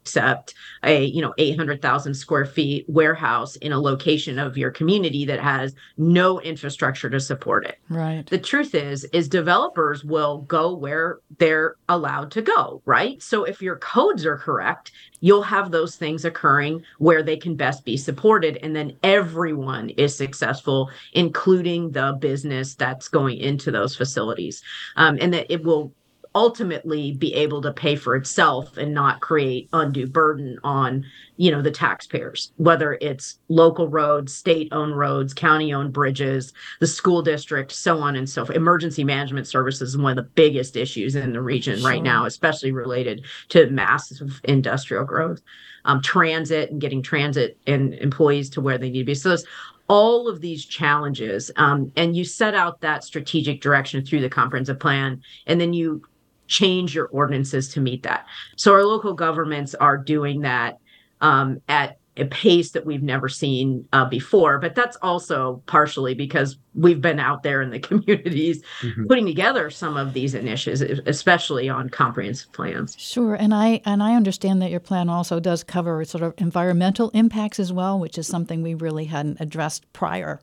accept 0.07 0.53
a 0.83 1.03
you 1.05 1.21
know 1.21 1.33
800,000 1.37 2.13
square 2.13 2.45
feet 2.45 2.85
warehouse 2.87 3.57
in 3.57 3.73
a 3.73 3.79
location 3.79 4.39
of 4.39 4.57
your 4.57 4.71
community 4.71 5.25
that 5.25 5.41
has 5.41 5.75
no 5.97 6.39
infrastructure 6.39 7.09
to 7.09 7.19
support 7.19 7.65
it. 7.65 7.77
Right. 7.89 8.25
The 8.25 8.37
truth 8.37 8.73
is 8.73 9.03
is 9.05 9.27
developers 9.27 10.05
will 10.05 10.39
go 10.39 10.73
where 10.73 11.19
they're 11.39 11.75
allowed 11.89 12.31
to 12.31 12.41
go, 12.41 12.81
right? 12.85 13.21
So 13.21 13.43
if 13.43 13.61
your 13.61 13.75
codes 13.77 14.25
are 14.25 14.37
correct, 14.37 14.91
you'll 15.19 15.43
have 15.43 15.71
those 15.71 15.95
things 15.95 16.23
occurring 16.23 16.83
where 16.99 17.23
they 17.23 17.37
can 17.37 17.55
best 17.55 17.83
be 17.83 17.97
supported 17.97 18.57
and 18.61 18.75
then 18.75 18.95
everyone 19.03 19.89
is 19.91 20.15
successful 20.15 20.89
including 21.13 21.91
the 21.91 22.15
business 22.19 22.75
that's 22.75 23.07
going 23.07 23.37
into 23.37 23.71
those 23.71 23.95
facilities 23.95 24.61
um, 24.95 25.17
and 25.19 25.33
that 25.33 25.51
it 25.51 25.63
will 25.63 25.91
ultimately 26.37 27.13
be 27.13 27.33
able 27.33 27.63
to 27.63 27.73
pay 27.73 27.95
for 27.95 28.15
itself 28.15 28.77
and 28.77 28.93
not 28.93 29.21
create 29.21 29.67
undue 29.73 30.05
burden 30.05 30.59
on 30.63 31.03
you 31.37 31.49
know 31.49 31.63
the 31.63 31.71
taxpayers 31.71 32.51
whether 32.57 32.95
it's 33.01 33.39
local 33.49 33.89
roads 33.89 34.35
state 34.35 34.67
owned 34.71 34.95
roads 34.95 35.33
county 35.33 35.73
owned 35.73 35.91
bridges 35.91 36.53
the 36.79 36.85
school 36.85 37.23
district 37.23 37.71
so 37.71 37.97
on 37.97 38.15
and 38.15 38.29
so 38.29 38.45
forth. 38.45 38.55
Emergency 38.55 39.03
management 39.03 39.47
services 39.47 39.89
is 39.89 39.97
one 39.97 40.15
of 40.15 40.23
the 40.23 40.29
biggest 40.35 40.77
issues 40.77 41.15
in 41.15 41.33
the 41.33 41.41
region 41.41 41.79
sure. 41.79 41.89
right 41.89 42.03
now 42.03 42.25
especially 42.25 42.71
related 42.71 43.25
to 43.49 43.67
massive 43.71 44.39
industrial 44.43 45.05
growth. 45.05 45.41
Um, 45.85 46.01
transit 46.01 46.69
and 46.69 46.81
getting 46.81 47.01
transit 47.01 47.57
and 47.65 47.93
employees 47.95 48.49
to 48.51 48.61
where 48.61 48.77
they 48.77 48.89
need 48.89 48.99
to 48.99 49.05
be. 49.05 49.15
So 49.15 49.29
there's 49.29 49.45
all 49.87 50.27
of 50.27 50.41
these 50.41 50.65
challenges 50.65 51.49
um, 51.55 51.91
and 51.95 52.15
you 52.15 52.25
set 52.25 52.53
out 52.53 52.81
that 52.81 53.05
strategic 53.05 53.61
direction 53.61 54.05
through 54.05 54.19
the 54.19 54.29
comprehensive 54.29 54.79
plan 54.79 55.21
and 55.45 55.61
then 55.61 55.71
you 55.71 56.01
change 56.47 56.95
your 56.95 57.07
ordinances 57.07 57.69
to 57.69 57.81
meet 57.81 58.03
that. 58.03 58.25
So 58.55 58.73
our 58.73 58.83
local 58.83 59.13
governments 59.13 59.75
are 59.75 59.97
doing 59.97 60.41
that 60.41 60.77
um, 61.21 61.61
at 61.67 61.97
a 62.17 62.25
pace 62.25 62.71
that 62.71 62.85
we've 62.85 63.03
never 63.03 63.29
seen 63.29 63.87
uh, 63.93 64.05
before. 64.05 64.57
But 64.59 64.75
that's 64.75 64.97
also 65.01 65.61
partially 65.67 66.13
because 66.15 66.57
we've 66.73 67.01
been 67.01 67.19
out 67.19 67.43
there 67.43 67.61
in 67.61 67.69
the 67.69 67.79
communities 67.79 68.61
mm-hmm. 68.81 69.05
putting 69.07 69.25
together 69.25 69.69
some 69.69 69.97
of 69.97 70.13
these 70.13 70.33
initiatives, 70.33 70.81
especially 71.05 71.69
on 71.69 71.89
comprehensive 71.89 72.51
plans. 72.53 72.95
Sure, 72.97 73.35
and 73.35 73.53
I 73.53 73.81
and 73.85 74.01
I 74.03 74.15
understand 74.15 74.61
that 74.61 74.71
your 74.71 74.79
plan 74.79 75.09
also 75.09 75.39
does 75.39 75.63
cover 75.63 76.03
sort 76.05 76.23
of 76.23 76.33
environmental 76.37 77.09
impacts 77.11 77.59
as 77.59 77.71
well, 77.71 77.99
which 77.99 78.17
is 78.17 78.27
something 78.27 78.61
we 78.61 78.73
really 78.73 79.05
hadn't 79.05 79.39
addressed 79.39 79.91
prior. 79.93 80.41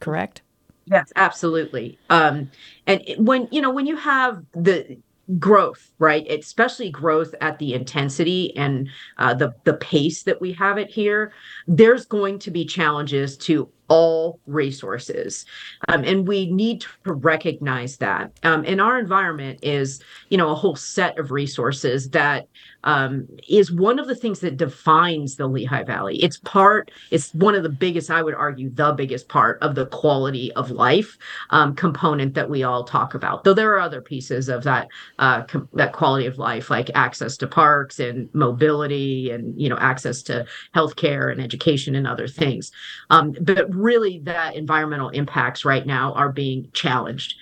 Correct? 0.00 0.42
Yes, 0.86 1.12
absolutely. 1.16 1.98
Um, 2.10 2.50
and 2.86 3.02
when 3.18 3.48
you 3.50 3.60
know 3.60 3.70
when 3.70 3.86
you 3.86 3.96
have 3.96 4.44
the 4.52 4.98
growth 5.38 5.90
right? 5.98 6.30
Especially 6.30 6.90
growth 6.90 7.34
at 7.40 7.58
the 7.58 7.74
intensity 7.74 8.56
and 8.56 8.88
uh, 9.18 9.34
the 9.34 9.54
the 9.64 9.74
pace 9.74 10.22
that 10.24 10.40
we 10.40 10.52
have 10.52 10.78
it 10.78 10.90
here 10.90 11.32
there's 11.66 12.04
going 12.04 12.38
to 12.38 12.50
be 12.50 12.64
challenges 12.64 13.36
to 13.36 13.68
all 13.88 14.40
resources. 14.46 15.44
Um, 15.88 16.02
and 16.04 16.26
we 16.26 16.50
need 16.50 16.80
to 16.80 17.12
recognize 17.12 17.96
that. 17.98 18.32
Um, 18.42 18.64
and 18.66 18.80
our 18.80 18.98
environment 18.98 19.60
is 19.62 20.02
you 20.28 20.38
know 20.38 20.50
a 20.50 20.54
whole 20.54 20.76
set 20.76 21.18
of 21.18 21.30
resources 21.30 22.10
that 22.10 22.48
um, 22.86 23.26
is 23.48 23.70
one 23.72 23.98
of 23.98 24.06
the 24.06 24.14
things 24.14 24.40
that 24.40 24.56
defines 24.56 25.36
the 25.36 25.48
Lehigh 25.48 25.82
Valley. 25.82 26.22
It's 26.22 26.38
part, 26.38 26.90
it's 27.10 27.34
one 27.34 27.56
of 27.56 27.64
the 27.64 27.68
biggest, 27.68 28.10
I 28.10 28.22
would 28.22 28.34
argue, 28.34 28.70
the 28.70 28.92
biggest 28.92 29.28
part 29.28 29.60
of 29.60 29.74
the 29.74 29.86
quality 29.86 30.52
of 30.52 30.70
life 30.70 31.18
um, 31.50 31.74
component 31.74 32.34
that 32.34 32.48
we 32.48 32.62
all 32.62 32.84
talk 32.84 33.14
about. 33.14 33.42
Though 33.42 33.54
there 33.54 33.74
are 33.74 33.80
other 33.80 34.00
pieces 34.00 34.48
of 34.48 34.62
that 34.62 34.88
uh, 35.18 35.42
com- 35.42 35.68
that 35.74 35.92
quality 35.92 36.26
of 36.26 36.38
life, 36.38 36.70
like 36.70 36.90
access 36.94 37.36
to 37.38 37.48
parks 37.48 37.98
and 37.98 38.32
mobility, 38.32 39.30
and 39.30 39.60
you 39.60 39.68
know 39.68 39.78
access 39.78 40.22
to 40.22 40.46
healthcare 40.74 41.32
and 41.32 41.40
education 41.40 41.96
and 41.96 42.06
other 42.06 42.28
things. 42.28 42.70
Um, 43.10 43.34
but 43.40 43.68
really, 43.74 44.20
that 44.20 44.54
environmental 44.54 45.08
impacts 45.08 45.64
right 45.64 45.84
now 45.84 46.12
are 46.12 46.30
being 46.30 46.70
challenged 46.72 47.34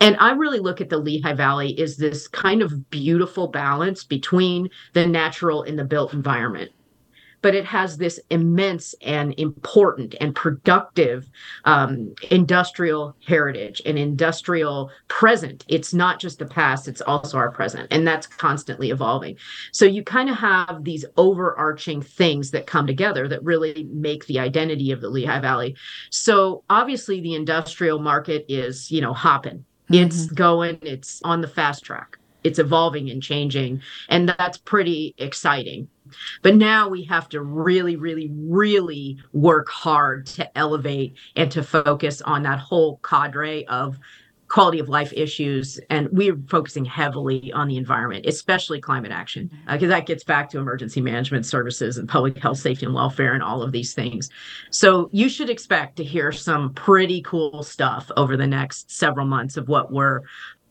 and 0.00 0.16
I 0.18 0.32
really 0.32 0.60
look 0.60 0.80
at 0.80 0.88
the 0.88 0.98
Lehigh 0.98 1.34
Valley 1.34 1.78
as 1.80 1.96
this 1.96 2.28
kind 2.28 2.62
of 2.62 2.90
beautiful 2.90 3.48
balance 3.48 4.04
between 4.04 4.68
the 4.92 5.06
natural 5.06 5.62
and 5.62 5.78
the 5.78 5.84
built 5.84 6.12
environment. 6.12 6.72
But 7.42 7.54
it 7.54 7.66
has 7.66 7.96
this 7.96 8.18
immense 8.30 8.94
and 9.02 9.38
important 9.38 10.16
and 10.20 10.34
productive 10.34 11.28
um, 11.64 12.14
industrial 12.30 13.14
heritage 13.24 13.80
and 13.86 13.98
industrial 13.98 14.90
present. 15.08 15.64
It's 15.68 15.94
not 15.94 16.18
just 16.18 16.38
the 16.38 16.46
past, 16.46 16.88
it's 16.88 17.02
also 17.02 17.36
our 17.36 17.52
present. 17.52 17.88
And 17.92 18.06
that's 18.06 18.26
constantly 18.26 18.90
evolving. 18.90 19.36
So 19.70 19.84
you 19.84 20.02
kind 20.02 20.28
of 20.28 20.36
have 20.36 20.82
these 20.82 21.04
overarching 21.16 22.02
things 22.02 22.50
that 22.50 22.66
come 22.66 22.86
together 22.86 23.28
that 23.28 23.44
really 23.44 23.86
make 23.92 24.26
the 24.26 24.40
identity 24.40 24.90
of 24.90 25.00
the 25.00 25.10
Lehigh 25.10 25.40
Valley. 25.40 25.76
So 26.10 26.64
obviously, 26.68 27.20
the 27.20 27.34
industrial 27.34 28.00
market 28.00 28.46
is, 28.48 28.90
you 28.90 29.02
know, 29.02 29.12
hopping 29.12 29.64
it's 29.90 30.26
mm-hmm. 30.26 30.34
going, 30.34 30.78
it's 30.82 31.20
on 31.24 31.40
the 31.40 31.48
fast 31.48 31.84
track. 31.84 32.18
It's 32.44 32.58
evolving 32.58 33.10
and 33.10 33.22
changing. 33.22 33.82
And 34.08 34.28
that's 34.28 34.58
pretty 34.58 35.14
exciting. 35.18 35.88
But 36.42 36.54
now 36.54 36.88
we 36.88 37.02
have 37.04 37.28
to 37.30 37.40
really, 37.42 37.96
really, 37.96 38.30
really 38.32 39.18
work 39.32 39.68
hard 39.68 40.26
to 40.26 40.58
elevate 40.58 41.14
and 41.34 41.50
to 41.50 41.62
focus 41.62 42.22
on 42.22 42.44
that 42.44 42.60
whole 42.60 43.00
cadre 43.02 43.66
of 43.66 43.98
quality 44.48 44.78
of 44.78 44.88
life 44.88 45.12
issues 45.12 45.80
and 45.90 46.08
we're 46.12 46.36
focusing 46.48 46.84
heavily 46.84 47.52
on 47.52 47.66
the 47.68 47.76
environment 47.76 48.24
especially 48.26 48.80
climate 48.80 49.10
action 49.10 49.50
because 49.66 49.84
uh, 49.84 49.88
that 49.88 50.06
gets 50.06 50.22
back 50.24 50.48
to 50.48 50.58
emergency 50.58 51.00
management 51.00 51.44
services 51.44 51.98
and 51.98 52.08
public 52.08 52.38
health 52.38 52.58
safety 52.58 52.86
and 52.86 52.94
welfare 52.94 53.34
and 53.34 53.42
all 53.42 53.62
of 53.62 53.72
these 53.72 53.94
things. 53.94 54.30
So 54.70 55.08
you 55.12 55.28
should 55.28 55.50
expect 55.50 55.96
to 55.96 56.04
hear 56.04 56.32
some 56.32 56.74
pretty 56.74 57.22
cool 57.22 57.62
stuff 57.62 58.10
over 58.16 58.36
the 58.36 58.46
next 58.46 58.90
several 58.90 59.26
months 59.26 59.56
of 59.56 59.68
what 59.68 59.90
we're 59.90 60.22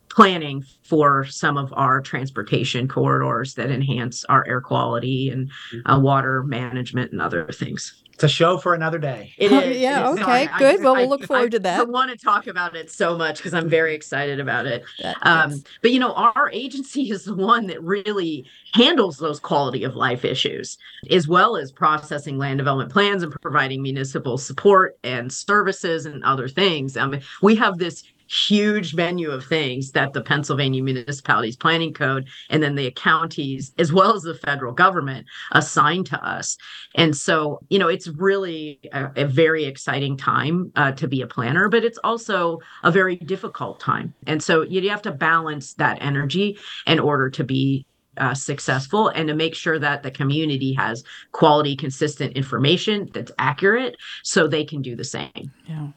planning 0.10 0.64
for 0.84 1.26
some 1.26 1.58
of 1.58 1.74
our 1.76 2.00
transportation 2.00 2.88
corridors 2.88 3.56
that 3.56 3.70
enhance 3.70 4.24
our 4.26 4.48
air 4.48 4.62
quality 4.62 5.30
and 5.30 5.52
uh, 5.86 6.00
water 6.00 6.44
management 6.44 7.12
and 7.12 7.22
other 7.22 7.46
things 7.48 8.05
it's 8.16 8.24
a 8.24 8.30
show 8.30 8.58
for 8.58 8.74
another 8.74 8.98
day. 8.98 9.34
It 9.38 9.52
is. 9.52 9.78
yeah. 9.78 10.10
It 10.10 10.14
is. 10.14 10.20
Okay. 10.20 10.46
Sorry. 10.48 10.50
Good. 10.58 10.80
I, 10.80 10.84
well, 10.84 10.96
we'll 10.96 11.10
look 11.10 11.26
forward 11.26 11.54
I, 11.54 11.58
to 11.58 11.60
that. 11.60 11.80
I 11.82 11.84
want 11.84 12.12
to 12.12 12.18
talk 12.18 12.48
about 12.48 12.74
it 12.74 12.90
so 12.90 13.18
much 13.18 13.38
because 13.38 13.54
I'm 13.54 13.68
very 13.68 13.94
excited 13.94 14.40
about 14.40 14.66
it. 14.66 14.86
Um, 15.24 15.62
but 15.82 15.92
you 15.92 16.00
know, 16.00 16.14
our 16.14 16.50
agency 16.52 17.12
is 17.12 17.26
the 17.26 17.36
one 17.36 17.68
that 17.68 17.84
really 17.84 18.46
handles 18.74 19.18
those 19.18 19.40
quality 19.40 19.84
of 19.84 19.96
life 19.96 20.24
issues, 20.24 20.78
as 21.12 21.28
well 21.28 21.58
as 21.58 21.74
processing 21.74 22.38
land 22.38 22.58
development 22.58 22.92
plans 22.92 23.22
and 23.22 23.34
providing 23.42 23.82
municipal 23.82 24.38
support 24.38 24.98
and 25.04 25.32
services 25.32 26.06
and 26.06 26.24
other 26.24 26.48
things. 26.48 26.96
I 26.96 27.08
mean, 27.08 27.22
we 27.42 27.56
have 27.56 27.80
this 27.80 28.02
huge 28.28 28.94
menu 28.94 29.30
of 29.32 29.46
things 29.46 29.92
that 29.92 30.14
the 30.14 30.22
Pennsylvania 30.22 30.84
Municipalities 30.84 31.56
Planning 31.56 31.94
Code 31.94 32.28
and 32.50 32.62
then 32.62 32.76
the 32.76 32.92
counties, 32.92 33.74
as 33.78 33.94
well 33.94 34.16
as 34.16 34.24
the 34.24 34.36
federal 34.36 34.74
government, 34.74 35.28
assign 35.52 36.04
to 36.06 36.24
us. 36.26 36.58
And 36.96 37.16
so, 37.16 37.60
you 37.70 37.80
know, 37.80 37.88
it's 37.88 38.08
really 38.08 38.80
a, 38.92 39.12
a 39.16 39.26
very 39.26 39.66
exciting 39.66 40.18
time 40.18 40.72
uh, 40.76 40.92
to 40.94 41.08
be 41.08 41.22
a 41.22 41.28
planner, 41.28 41.70
but 41.70 41.84
it's 41.84 42.00
also 42.04 42.60
a 42.84 42.92
very 42.92 43.16
difficult 43.16 43.80
time. 43.80 44.14
And 44.28 44.42
so 44.42 44.64
you 44.64 44.90
have 44.90 45.02
to 45.04 45.12
balance 45.12 45.74
that 45.76 45.98
energy 46.02 46.58
in 46.88 47.00
order 47.00 47.30
to 47.30 47.44
be 47.44 47.86
uh, 48.18 48.34
successful 48.34 49.10
and 49.10 49.28
to 49.28 49.36
make 49.36 49.56
sure 49.56 49.80
that 49.80 50.04
the 50.04 50.12
community 50.12 50.74
has 50.74 51.04
quality, 51.32 51.76
consistent 51.76 52.36
information 52.36 53.10
that's 53.14 53.32
accurate 53.40 53.98
so 54.24 54.48
they 54.48 54.64
can 54.64 54.82
do 54.82 54.96
the 54.96 55.04
same. 55.04 55.52
Yeah. 55.68 55.88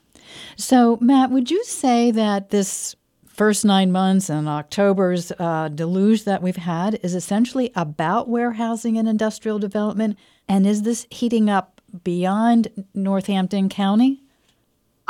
So, 0.57 0.99
Matt, 1.01 1.31
would 1.31 1.51
you 1.51 1.63
say 1.65 2.11
that 2.11 2.51
this 2.51 2.95
first 3.27 3.65
nine 3.65 3.93
months 3.93 4.29
and 4.29 4.49
October's 4.49 5.31
uh, 5.39 5.69
deluge 5.69 6.25
that 6.25 6.43
we've 6.43 6.57
had 6.57 6.99
is 7.05 7.15
essentially 7.15 7.71
about 7.77 8.29
warehousing 8.29 8.99
and 8.99 9.09
industrial 9.09 9.59
development? 9.59 10.19
And 10.49 10.67
is 10.67 10.83
this 10.83 11.07
heating 11.11 11.49
up 11.49 11.81
beyond 12.03 12.85
Northampton 12.95 13.69
County? 13.69 14.23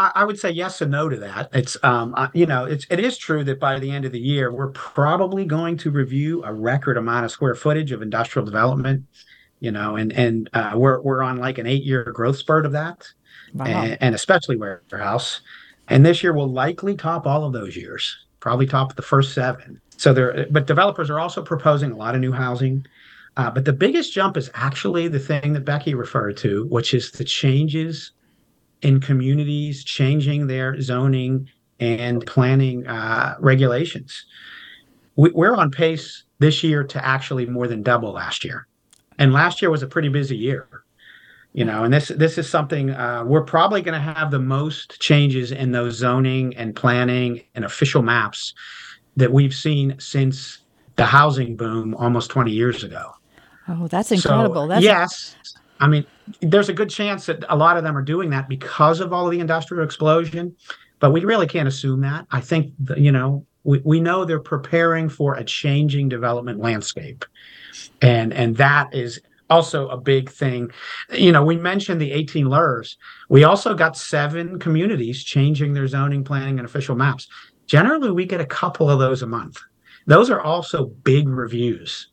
I, 0.01 0.23
would 0.23 0.39
say 0.39 0.51
yes 0.53 0.81
and 0.81 0.93
no 0.93 1.09
to 1.09 1.17
that. 1.17 1.51
It's 1.53 1.77
um, 1.83 2.15
you 2.33 2.47
know, 2.47 2.67
it's 2.67 2.87
it 2.89 3.01
is 3.01 3.19
true 3.19 3.43
that 3.43 3.59
by 3.59 3.81
the 3.81 3.91
end 3.91 4.05
of 4.05 4.13
the 4.13 4.21
year, 4.21 4.53
we're 4.53 4.71
probably 4.71 5.45
going 5.45 5.77
to 5.79 5.91
review 5.91 6.45
a 6.45 6.53
record 6.53 6.97
amount 6.97 7.25
of 7.25 7.33
square 7.33 7.57
footage 7.57 7.91
of 7.91 8.01
industrial 8.01 8.47
development. 8.47 9.05
You 9.59 9.73
know, 9.73 9.97
and 9.97 10.13
and 10.13 10.49
uh, 10.53 10.75
we're 10.77 11.01
we're 11.01 11.21
on 11.21 11.39
like 11.39 11.59
an 11.59 11.67
eight 11.67 11.83
year 11.83 12.05
growth 12.05 12.37
spurt 12.37 12.65
of 12.65 12.71
that 12.73 13.09
and, 13.59 13.99
and 14.01 14.15
especially 14.15 14.57
warehouse. 14.57 15.41
And 15.89 16.05
this 16.05 16.23
year 16.23 16.33
will 16.33 16.49
likely 16.49 16.95
top 16.95 17.27
all 17.27 17.45
of 17.45 17.53
those 17.53 17.77
years, 17.77 18.17
probably 18.41 18.67
top 18.67 18.95
the 18.95 19.03
first 19.03 19.35
seven. 19.35 19.81
So 19.97 20.13
there, 20.13 20.47
but 20.51 20.67
developers 20.67 21.11
are 21.11 21.19
also 21.19 21.43
proposing 21.43 21.93
a 21.93 21.97
lot 21.97 22.15
of 22.15 22.21
new 22.21 22.33
housing. 22.33 22.87
Uh, 23.37 23.51
but 23.51 23.65
the 23.65 23.73
biggest 23.73 24.13
jump 24.13 24.37
is 24.37 24.51
actually 24.55 25.09
the 25.09 25.19
thing 25.19 25.53
that 25.53 25.65
Becky 25.65 25.95
referred 25.95 26.37
to, 26.39 26.67
which 26.67 26.93
is 26.93 27.11
the 27.13 27.25
changes 27.25 28.13
in 28.83 29.01
communities 29.01 29.85
changing 29.85 30.47
their 30.47 30.81
zoning 30.81 31.49
and 31.81 32.25
planning 32.27 32.87
uh, 32.87 33.37
regulations. 33.41 34.25
We, 35.17 35.31
we're 35.31 35.55
on 35.55 35.71
pace 35.71 36.25
this 36.39 36.63
year 36.63 36.85
to 36.85 37.05
actually 37.05 37.47
more 37.47 37.67
than 37.67 37.83
double 37.83 38.13
last 38.13 38.45
year. 38.45 38.67
And 39.19 39.33
last 39.33 39.63
year 39.63 39.71
was 39.71 39.83
a 39.83 39.87
pretty 39.89 40.09
busy 40.09 40.37
year 40.37 40.85
you 41.59 41.65
know 41.65 41.83
and 41.83 41.93
this 41.93 42.09
this 42.09 42.39
is 42.39 42.49
something 42.49 42.91
uh, 42.91 43.25
we're 43.27 43.43
probably 43.43 43.83
going 43.83 44.01
to 44.01 44.13
have 44.15 44.31
the 44.31 44.39
most 44.39 45.01
changes 45.01 45.51
in 45.51 45.73
those 45.73 45.97
zoning 45.97 46.57
and 46.57 46.77
planning 46.77 47.43
and 47.57 47.65
official 47.65 48.01
maps 48.01 48.55
that 49.17 49.33
we've 49.33 49.55
seen 49.55 49.97
since 49.99 50.59
the 50.95 51.05
housing 51.05 51.57
boom 51.57 51.97
almost 51.97 52.31
20 52.31 52.53
years 52.53 52.85
ago. 52.85 53.13
Oh 53.67 53.89
that's 53.89 54.13
incredible. 54.13 54.63
So, 54.63 54.69
that's 54.69 54.85
yes 54.85 55.37
i 55.81 55.87
mean 55.87 56.05
there's 56.41 56.69
a 56.69 56.73
good 56.73 56.91
chance 56.91 57.27
that 57.27 57.45
a 57.49 57.57
lot 57.57 57.77
of 57.77 57.85
them 57.85 57.97
are 57.97 58.03
doing 58.03 58.31
that 58.31 58.49
because 58.49 59.01
of 59.01 59.13
all 59.13 59.27
of 59.27 59.33
the 59.33 59.41
industrial 59.41 59.85
explosion 59.85 60.55
but 61.01 61.13
we 61.13 61.25
really 61.25 61.47
can't 61.47 61.69
assume 61.69 62.01
that. 62.01 62.27
I 62.31 62.41
think 62.41 62.73
the, 62.79 63.01
you 63.01 63.13
know 63.13 63.47
we, 63.65 63.81
we 63.85 64.01
know 64.01 64.25
they're 64.25 64.41
preparing 64.41 65.09
for 65.09 65.35
a 65.35 65.45
changing 65.45 66.09
development 66.09 66.61
landscape. 66.61 67.25
And 68.01 68.33
and 68.33 68.57
that 68.57 68.95
is 68.95 69.21
also 69.51 69.89
a 69.89 69.97
big 69.97 70.31
thing. 70.31 70.71
You 71.13 71.33
know, 71.33 71.45
we 71.45 71.57
mentioned 71.57 72.01
the 72.01 72.13
18 72.13 72.47
LURs. 72.47 72.97
We 73.29 73.45
also 73.45 73.75
got 73.75 73.97
seven 73.97 74.59
communities 74.59 75.25
changing 75.25 75.73
their 75.73 75.87
zoning, 75.87 76.25
planning, 76.25 76.59
and 76.59 76.67
official 76.67 76.97
maps. 76.97 77.29
Generally, 77.67 78.13
we 78.13 78.25
get 78.25 78.41
a 78.41 78.47
couple 78.47 78.91
of 78.91 78.99
those 78.99 79.23
a 79.23 79.27
month. 79.27 79.59
Those 80.07 80.31
are 80.31 80.41
also 80.41 80.87
big 80.87 81.29
reviews. 81.29 82.09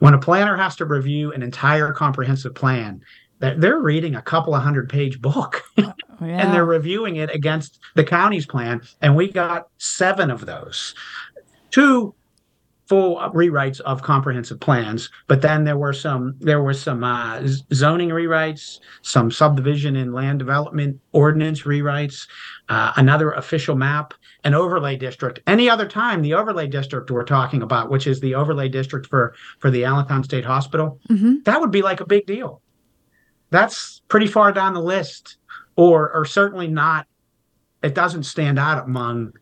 When 0.00 0.14
a 0.14 0.18
planner 0.18 0.56
has 0.56 0.76
to 0.76 0.84
review 0.84 1.32
an 1.32 1.42
entire 1.42 1.92
comprehensive 1.92 2.54
plan, 2.54 3.02
they're 3.38 3.78
reading 3.80 4.16
a 4.16 4.22
couple 4.22 4.54
of 4.54 4.62
hundred 4.62 4.90
page 4.90 5.20
book 5.20 5.64
yeah. 5.76 5.92
and 6.20 6.52
they're 6.52 6.64
reviewing 6.64 7.16
it 7.16 7.34
against 7.34 7.80
the 7.94 8.04
county's 8.04 8.44
plan. 8.44 8.82
And 9.00 9.16
we 9.16 9.28
got 9.28 9.68
seven 9.78 10.30
of 10.30 10.44
those. 10.44 10.94
Two 11.70 12.14
full 12.90 13.18
rewrites 13.18 13.78
of 13.82 14.02
comprehensive 14.02 14.58
plans 14.58 15.10
but 15.28 15.40
then 15.42 15.62
there 15.62 15.78
were 15.78 15.92
some 15.92 16.34
there 16.40 16.60
were 16.60 16.74
some 16.74 17.04
uh, 17.04 17.40
zoning 17.72 18.08
rewrites 18.08 18.80
some 19.02 19.30
subdivision 19.30 19.94
and 19.94 20.12
land 20.12 20.40
development 20.40 20.98
ordinance 21.12 21.62
rewrites 21.62 22.26
uh, 22.68 22.92
another 22.96 23.30
official 23.30 23.76
map 23.76 24.12
an 24.42 24.54
overlay 24.54 24.96
district 24.96 25.38
any 25.46 25.70
other 25.70 25.86
time 25.86 26.20
the 26.20 26.34
overlay 26.34 26.66
district 26.66 27.12
we're 27.12 27.22
talking 27.22 27.62
about 27.62 27.90
which 27.90 28.08
is 28.08 28.18
the 28.18 28.34
overlay 28.34 28.68
district 28.68 29.06
for 29.06 29.34
for 29.60 29.70
the 29.70 29.84
allentown 29.84 30.24
state 30.24 30.44
hospital 30.44 30.98
mm-hmm. 31.08 31.34
that 31.44 31.60
would 31.60 31.70
be 31.70 31.82
like 31.82 32.00
a 32.00 32.06
big 32.06 32.26
deal 32.26 32.60
that's 33.50 34.02
pretty 34.08 34.26
far 34.26 34.50
down 34.50 34.74
the 34.74 34.82
list 34.82 35.36
or 35.76 36.10
or 36.12 36.24
certainly 36.24 36.66
not 36.66 37.06
it 37.84 37.94
doesn't 37.94 38.24
stand 38.24 38.58
out 38.58 38.84
among 38.84 39.32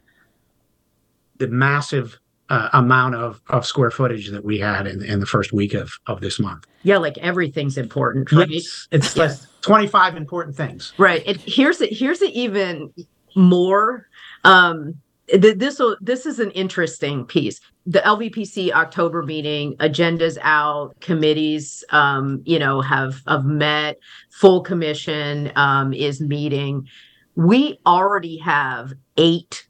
the 1.38 1.48
massive 1.48 2.20
uh, 2.50 2.68
amount 2.72 3.14
of, 3.14 3.40
of 3.48 3.66
square 3.66 3.90
footage 3.90 4.30
that 4.30 4.44
we 4.44 4.58
had 4.58 4.86
in, 4.86 5.04
in 5.04 5.20
the 5.20 5.26
first 5.26 5.52
week 5.52 5.74
of, 5.74 5.92
of 6.06 6.20
this 6.20 6.38
month. 6.38 6.66
Yeah, 6.82 6.98
like 6.98 7.18
everything's 7.18 7.76
important, 7.76 8.32
right? 8.32 8.48
It's, 8.50 8.88
it's 8.90 9.16
like 9.16 9.32
25 9.62 10.16
important 10.16 10.56
things. 10.56 10.92
Right. 10.98 11.22
And 11.26 11.36
here's 11.38 11.80
it, 11.80 11.92
here's 11.92 12.22
it 12.22 12.32
even 12.32 12.92
more. 13.34 14.08
Um, 14.44 14.94
this 15.32 15.80
this 16.00 16.24
is 16.24 16.38
an 16.38 16.50
interesting 16.52 17.24
piece. 17.26 17.60
The 17.86 18.00
LVPC 18.00 18.72
October 18.72 19.22
meeting 19.22 19.76
agendas 19.76 20.38
out, 20.40 20.98
committees, 21.00 21.84
um, 21.90 22.42
you 22.44 22.58
know, 22.58 22.80
have 22.80 23.20
have 23.26 23.44
met. 23.44 23.98
Full 24.30 24.62
commission 24.62 25.52
um, 25.56 25.92
is 25.92 26.20
meeting. 26.20 26.88
We 27.34 27.78
already 27.86 28.38
have 28.38 28.94
eight 29.18 29.66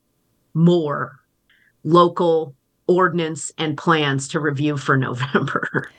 more 0.54 1.18
local 1.84 2.54
ordinance 2.88 3.52
and 3.58 3.78
plans 3.78 4.26
to 4.28 4.40
review 4.40 4.76
for 4.76 4.96
November 5.08 5.90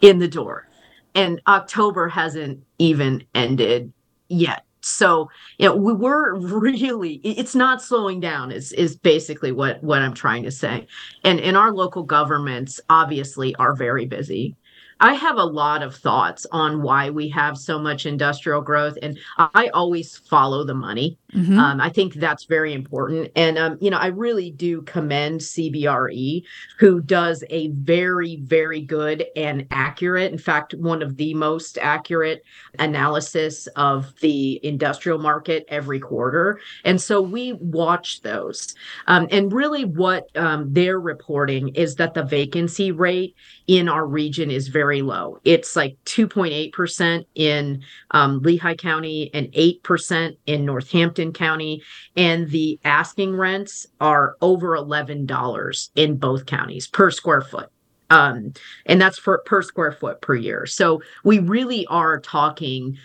in 0.00 0.18
the 0.18 0.28
door. 0.28 0.68
And 1.14 1.40
October 1.46 2.08
hasn't 2.08 2.62
even 2.78 3.24
ended 3.34 3.92
yet. 4.28 4.64
So, 4.82 5.28
you 5.58 5.68
know, 5.68 5.74
we 5.74 5.92
were 5.92 6.36
really 6.36 7.14
it's 7.24 7.56
not 7.56 7.82
slowing 7.82 8.20
down 8.20 8.52
is 8.52 8.72
is 8.72 8.94
basically 8.94 9.50
what 9.50 9.82
what 9.82 10.00
I'm 10.00 10.14
trying 10.14 10.44
to 10.44 10.50
say. 10.50 10.86
And 11.24 11.40
and 11.40 11.56
our 11.56 11.72
local 11.72 12.04
governments 12.04 12.80
obviously 12.88 13.54
are 13.56 13.74
very 13.74 14.06
busy. 14.06 14.54
I 15.00 15.14
have 15.14 15.36
a 15.36 15.44
lot 15.44 15.82
of 15.82 15.94
thoughts 15.94 16.46
on 16.52 16.82
why 16.82 17.10
we 17.10 17.28
have 17.30 17.58
so 17.58 17.78
much 17.78 18.06
industrial 18.06 18.62
growth, 18.62 18.96
and 19.02 19.18
I 19.38 19.68
always 19.74 20.16
follow 20.16 20.64
the 20.64 20.74
money. 20.74 21.18
Mm-hmm. 21.34 21.58
Um, 21.58 21.80
I 21.80 21.88
think 21.88 22.14
that's 22.14 22.44
very 22.44 22.72
important. 22.72 23.32
And, 23.34 23.58
um, 23.58 23.78
you 23.80 23.90
know, 23.90 23.98
I 23.98 24.08
really 24.08 24.50
do 24.50 24.82
commend 24.82 25.40
CBRE, 25.40 26.42
who 26.78 27.00
does 27.00 27.42
a 27.50 27.68
very, 27.68 28.36
very 28.36 28.80
good 28.80 29.26
and 29.34 29.66
accurate, 29.72 30.32
in 30.32 30.38
fact, 30.38 30.74
one 30.74 31.02
of 31.02 31.16
the 31.16 31.34
most 31.34 31.78
accurate 31.78 32.44
analysis 32.78 33.66
of 33.74 34.14
the 34.20 34.64
industrial 34.64 35.18
market 35.18 35.64
every 35.68 35.98
quarter. 35.98 36.60
And 36.84 37.00
so 37.00 37.20
we 37.20 37.54
watch 37.54 38.22
those. 38.22 38.74
Um, 39.08 39.26
and 39.32 39.52
really, 39.52 39.84
what 39.84 40.28
um, 40.36 40.72
they're 40.72 41.00
reporting 41.00 41.68
is 41.70 41.96
that 41.96 42.14
the 42.14 42.22
vacancy 42.22 42.92
rate 42.92 43.34
in 43.66 43.88
our 43.88 44.06
region 44.06 44.50
is 44.50 44.68
very 44.68 45.02
low. 45.02 45.40
It's 45.44 45.74
like 45.74 45.96
2.8% 46.04 47.26
in 47.34 47.82
um, 48.12 48.38
Lehigh 48.42 48.76
County 48.76 49.30
and 49.34 49.50
8% 49.52 50.36
in 50.46 50.64
Northampton 50.64 51.15
Hampton 51.16 51.32
County, 51.32 51.82
and 52.16 52.50
the 52.50 52.78
asking 52.84 53.36
rents 53.36 53.86
are 54.00 54.36
over 54.42 54.76
$11 54.76 55.88
in 55.96 56.16
both 56.16 56.46
counties 56.46 56.86
per 56.86 57.10
square 57.10 57.40
foot. 57.40 57.70
Um, 58.10 58.52
and 58.84 59.00
that's 59.00 59.18
for 59.18 59.38
per 59.46 59.62
square 59.62 59.92
foot 59.92 60.20
per 60.20 60.34
year. 60.34 60.66
So 60.66 61.02
we 61.24 61.38
really 61.40 61.86
are 61.86 62.20
talking 62.20 62.98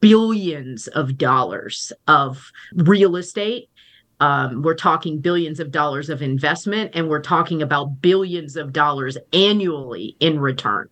billions 0.00 0.88
of 0.88 1.16
dollars 1.16 1.92
of 2.08 2.50
real 2.74 3.16
estate 3.16 3.68
um, 4.20 4.62
we're 4.62 4.74
talking 4.74 5.20
billions 5.20 5.60
of 5.60 5.70
dollars 5.70 6.10
of 6.10 6.22
investment 6.22 6.90
and 6.94 7.08
we're 7.08 7.22
talking 7.22 7.62
about 7.62 8.02
billions 8.02 8.56
of 8.56 8.72
dollars 8.72 9.16
annually 9.32 10.16
in 10.18 10.40
return 10.40 10.88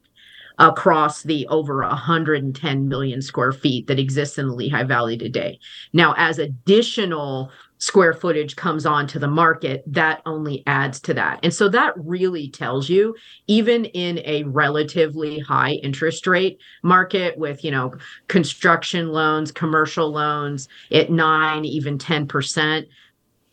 across 0.59 1.23
the 1.23 1.47
over 1.49 1.81
110 1.81 2.89
million 2.89 3.21
square 3.21 3.53
feet 3.53 3.87
that 3.87 3.99
exists 3.99 4.39
in 4.39 4.49
the 4.49 4.55
Lehigh 4.55 4.85
Valley 4.85 5.19
today. 5.19 5.59
Now, 5.93 6.15
as 6.17 6.39
additional 6.39 7.51
square 7.79 8.15
footage 8.15 8.57
comes 8.57 8.87
onto 8.87 9.19
the 9.19 9.29
market, 9.29 9.85
that 9.87 10.23
only 10.25 10.63
adds 10.67 10.99
to 11.01 11.15
that. 11.15 11.39
And 11.43 11.53
so 11.53 11.69
that 11.69 11.93
really 11.97 12.49
tells 12.49 12.89
you, 12.89 13.15
even 13.47 13.85
in 13.87 14.21
a 14.25 14.45
relatively 14.45 15.39
high 15.41 15.73
interest 15.73 16.27
rate 16.27 16.59
market 16.83 17.37
with, 17.37 17.63
you 17.63 17.71
know, 17.71 17.93
construction 18.29 19.09
loans, 19.09 19.53
commercial 19.53 20.11
loans 20.11 20.69
at 20.91 21.11
nine, 21.11 21.67
even 21.67 21.99
10%, 21.99 22.87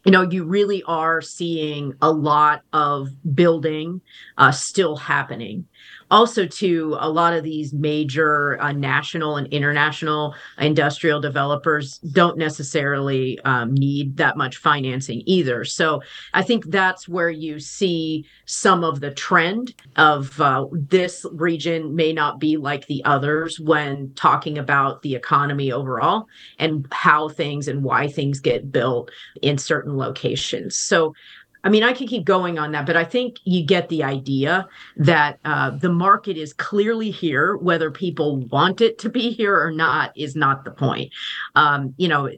you 0.05 0.11
know, 0.11 0.21
you 0.21 0.43
really 0.43 0.83
are 0.83 1.21
seeing 1.21 1.93
a 2.01 2.11
lot 2.11 2.61
of 2.73 3.09
building 3.35 4.01
uh, 4.37 4.51
still 4.51 4.97
happening 4.97 5.65
also 6.13 6.45
to 6.45 6.95
a 6.99 7.09
lot 7.09 7.33
of 7.33 7.43
these 7.43 7.73
major 7.73 8.61
uh, 8.61 8.71
national 8.71 9.37
and 9.37 9.47
international 9.47 10.35
industrial 10.59 11.19
developers 11.19 11.97
don't 12.11 12.37
necessarily 12.37 13.39
um, 13.45 13.73
need 13.73 14.15
that 14.17 14.37
much 14.37 14.57
financing 14.57 15.23
either. 15.25 15.65
So 15.65 16.01
i 16.33 16.43
think 16.43 16.65
that's 16.65 17.07
where 17.07 17.29
you 17.29 17.59
see 17.59 18.25
some 18.45 18.83
of 18.83 18.99
the 18.99 19.11
trend 19.11 19.73
of 19.95 20.39
uh, 20.39 20.67
this 20.71 21.25
region 21.33 21.95
may 21.95 22.13
not 22.13 22.39
be 22.39 22.57
like 22.57 22.85
the 22.85 23.03
others 23.05 23.59
when 23.59 24.13
talking 24.13 24.57
about 24.57 25.01
the 25.01 25.15
economy 25.15 25.71
overall 25.71 26.27
and 26.59 26.85
how 26.91 27.27
things 27.29 27.67
and 27.67 27.83
why 27.83 28.07
things 28.07 28.39
get 28.39 28.71
built 28.71 29.09
in 29.41 29.57
certain 29.57 29.97
locations. 29.97 30.75
So 30.75 31.15
I 31.63 31.69
mean, 31.69 31.83
I 31.83 31.93
could 31.93 32.09
keep 32.09 32.25
going 32.25 32.59
on 32.59 32.73
that, 32.73 32.85
but 32.85 32.97
I 32.97 33.05
think 33.05 33.37
you 33.45 33.65
get 33.65 33.87
the 33.87 34.03
idea 34.03 34.67
that 34.97 35.39
uh, 35.45 35.71
the 35.71 35.91
market 35.91 36.37
is 36.37 36.53
clearly 36.53 37.09
here. 37.09 37.55
Whether 37.55 37.89
people 37.89 38.37
want 38.47 38.81
it 38.81 38.97
to 38.99 39.09
be 39.09 39.31
here 39.31 39.57
or 39.59 39.71
not 39.71 40.11
is 40.17 40.35
not 40.35 40.65
the 40.65 40.71
point. 40.71 41.13
Um, 41.55 41.93
you 41.97 42.09
know, 42.09 42.29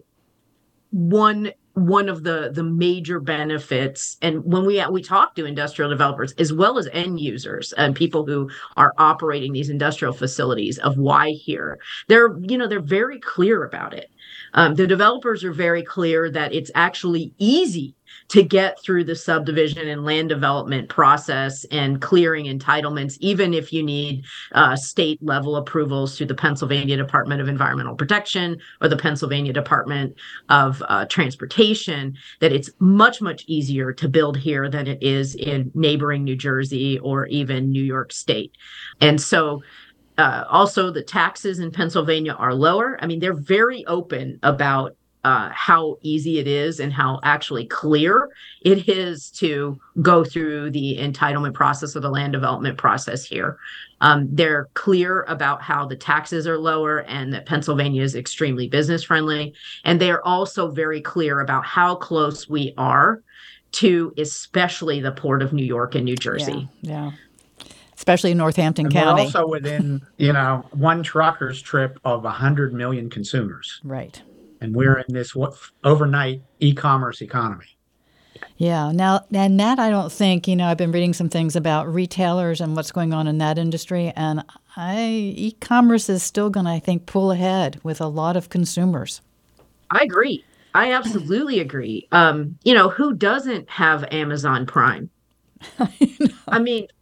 one 0.92 1.52
one 1.76 2.08
of 2.08 2.24
the 2.24 2.52
the 2.54 2.64
major 2.64 3.20
benefits 3.20 4.16
and 4.22 4.42
when 4.46 4.66
we 4.66 4.84
we 4.92 5.02
talk 5.02 5.36
to 5.36 5.46
industrial 5.46 5.90
developers 5.90 6.32
as 6.34 6.54
well 6.54 6.78
as 6.78 6.88
end 6.94 7.20
users 7.20 7.74
and 7.74 7.94
people 7.94 8.26
who 8.26 8.50
are 8.78 8.94
operating 8.98 9.52
these 9.52 9.70
industrial 9.70 10.14
facilities 10.14 10.78
of 10.80 10.98
why 10.98 11.32
here 11.32 11.78
they're 12.08 12.38
you 12.44 12.58
know 12.58 12.66
they're 12.66 12.80
very 12.80 13.20
clear 13.20 13.66
about 13.66 13.94
it 13.94 14.10
um, 14.54 14.76
the 14.76 14.88
developers 14.88 15.44
are 15.44 15.52
very 15.52 15.84
clear 15.84 16.32
that 16.32 16.54
it's 16.54 16.72
actually 16.76 17.34
easy 17.40 17.94
to 18.28 18.44
get 18.44 18.82
through 18.82 19.04
the 19.04 19.16
subdivision 19.16 19.88
and 19.88 20.04
land 20.04 20.30
development 20.30 20.90
process 20.90 21.64
and 21.66 22.02
clearing 22.02 22.46
entitlements, 22.46 23.18
even 23.20 23.54
if 23.54 23.72
you 23.72 23.84
need 23.84 24.26
uh, 24.54 24.76
state 24.76 25.22
level 25.22 25.56
approvals 25.58 26.18
through 26.18 26.26
the 26.26 26.36
Pennsylvania 26.36 26.98
Department 26.98 27.40
of 27.40 27.48
Environmental 27.48 27.96
Protection 27.96 28.58
or 28.82 28.88
the 28.88 28.98
Pennsylvania 28.98 29.54
Department 29.54 30.16
of 30.50 30.82
uh, 30.90 31.06
Transportation, 31.06 32.16
that 32.40 32.52
it's 32.52 32.72
much, 32.80 33.22
much 33.22 33.44
easier 33.48 33.94
to 33.94 34.10
build 34.10 34.38
here 34.38 34.70
than 34.70 34.88
it 34.88 35.02
is 35.04 35.36
in 35.36 35.72
neighboring 35.76 36.24
New 36.24 36.36
Jersey 36.36 36.98
or 37.00 37.28
even 37.28 37.72
New 37.72 37.84
York 37.84 38.12
State. 38.12 38.54
And 39.02 39.22
so, 39.22 39.62
uh, 40.18 40.46
also, 40.50 40.92
the 40.92 41.04
taxes 41.04 41.60
in 41.60 41.72
Pennsylvania 41.72 42.34
are 42.34 42.54
lower. 42.54 42.98
I 43.02 43.06
mean, 43.06 43.20
they're 43.20 43.34
very 43.34 43.86
open 43.86 44.40
about 44.44 44.96
uh, 45.26 45.50
how 45.52 45.98
easy 46.02 46.38
it 46.38 46.46
is 46.46 46.80
and 46.80 46.94
how 46.94 47.20
actually 47.24 47.66
clear 47.66 48.30
it 48.62 48.88
is 48.88 49.32
to 49.32 49.76
go 50.04 50.24
through 50.24 50.70
the 50.70 51.00
entitlement 51.00 51.56
process 51.56 51.96
or 51.96 52.00
the 52.00 52.12
land 52.12 52.32
development 52.32 52.78
process 52.78 53.26
here. 53.26 53.58
Um, 54.02 54.28
they're 54.32 54.70
clear 54.76 55.24
about 55.24 55.64
how 55.64 55.84
the 55.88 55.96
taxes 55.96 56.46
are 56.46 56.60
lower 56.60 57.00
and 57.00 57.34
that 57.34 57.48
Pennsylvania 57.48 58.04
is 58.04 58.14
extremely 58.14 58.68
business 58.68 59.04
friendly. 59.04 59.56
And 59.84 60.00
they 60.00 60.12
are 60.12 60.24
also 60.24 60.70
very 60.70 61.02
clear 61.02 61.40
about 61.40 61.66
how 61.66 61.96
close 61.96 62.48
we 62.48 62.76
are 62.78 63.24
to 63.72 64.14
especially 64.20 65.00
the 65.00 65.12
port 65.12 65.42
of 65.42 65.54
New 65.54 65.66
York 65.66 65.96
and 65.96 66.06
New 66.06 66.16
Jersey. 66.16 66.70
Yeah. 66.82 67.06
yeah 67.06 67.12
especially 67.98 68.32
in 68.32 68.38
Northampton 68.38 68.88
and 68.88 68.94
County. 68.94 69.22
Also 69.22 69.48
within, 69.48 70.06
you 70.18 70.34
know, 70.34 70.66
one 70.72 71.02
trucker's 71.02 71.62
trip 71.62 71.98
of 72.04 72.26
100 72.26 72.74
million 72.74 73.10
consumers. 73.10 73.80
Right 73.86 74.22
and 74.62 74.76
we're 74.76 75.00
in 75.00 75.13
this 75.13 75.36
overnight 75.84 76.41
e-commerce 76.60 77.22
economy. 77.22 77.78
Yeah. 78.58 78.91
Now, 78.91 79.26
and 79.34 79.60
that 79.60 79.80
I 79.80 79.89
don't 79.89 80.12
think 80.12 80.48
you 80.48 80.56
know. 80.56 80.68
I've 80.68 80.78
been 80.78 80.91
reading 80.91 81.13
some 81.13 81.30
things 81.30 81.56
about 81.56 81.94
retailers 81.94 82.62
and 82.62 82.76
what's 82.76 82.91
going 82.91 83.13
on 83.13 83.28
in 83.28 83.38
that 83.39 83.58
industry, 83.58 84.12
and 84.15 84.44
I 84.76 85.34
e-commerce 85.36 86.10
is 86.10 86.24
still 86.24 86.50
going 86.50 86.65
to, 86.65 86.72
I 86.72 86.80
think, 86.80 87.06
pull 87.06 87.32
ahead 87.32 87.80
with 87.84 88.02
a 88.02 88.08
lot 88.08 88.36
of 88.38 88.50
consumers. 88.50 89.22
I 89.91 90.00
agree. 90.04 90.44
I 90.74 90.91
absolutely 90.91 91.60
agree. 91.60 92.08
Um, 92.12 92.58
you 92.63 92.74
know, 92.74 92.89
who 92.89 93.13
doesn't 93.13 93.70
have 93.70 94.04
Amazon 94.12 94.65
Prime? 94.65 95.10
I, 95.80 96.18
I 96.50 96.60
mean, 96.60 96.88
to 96.88 96.94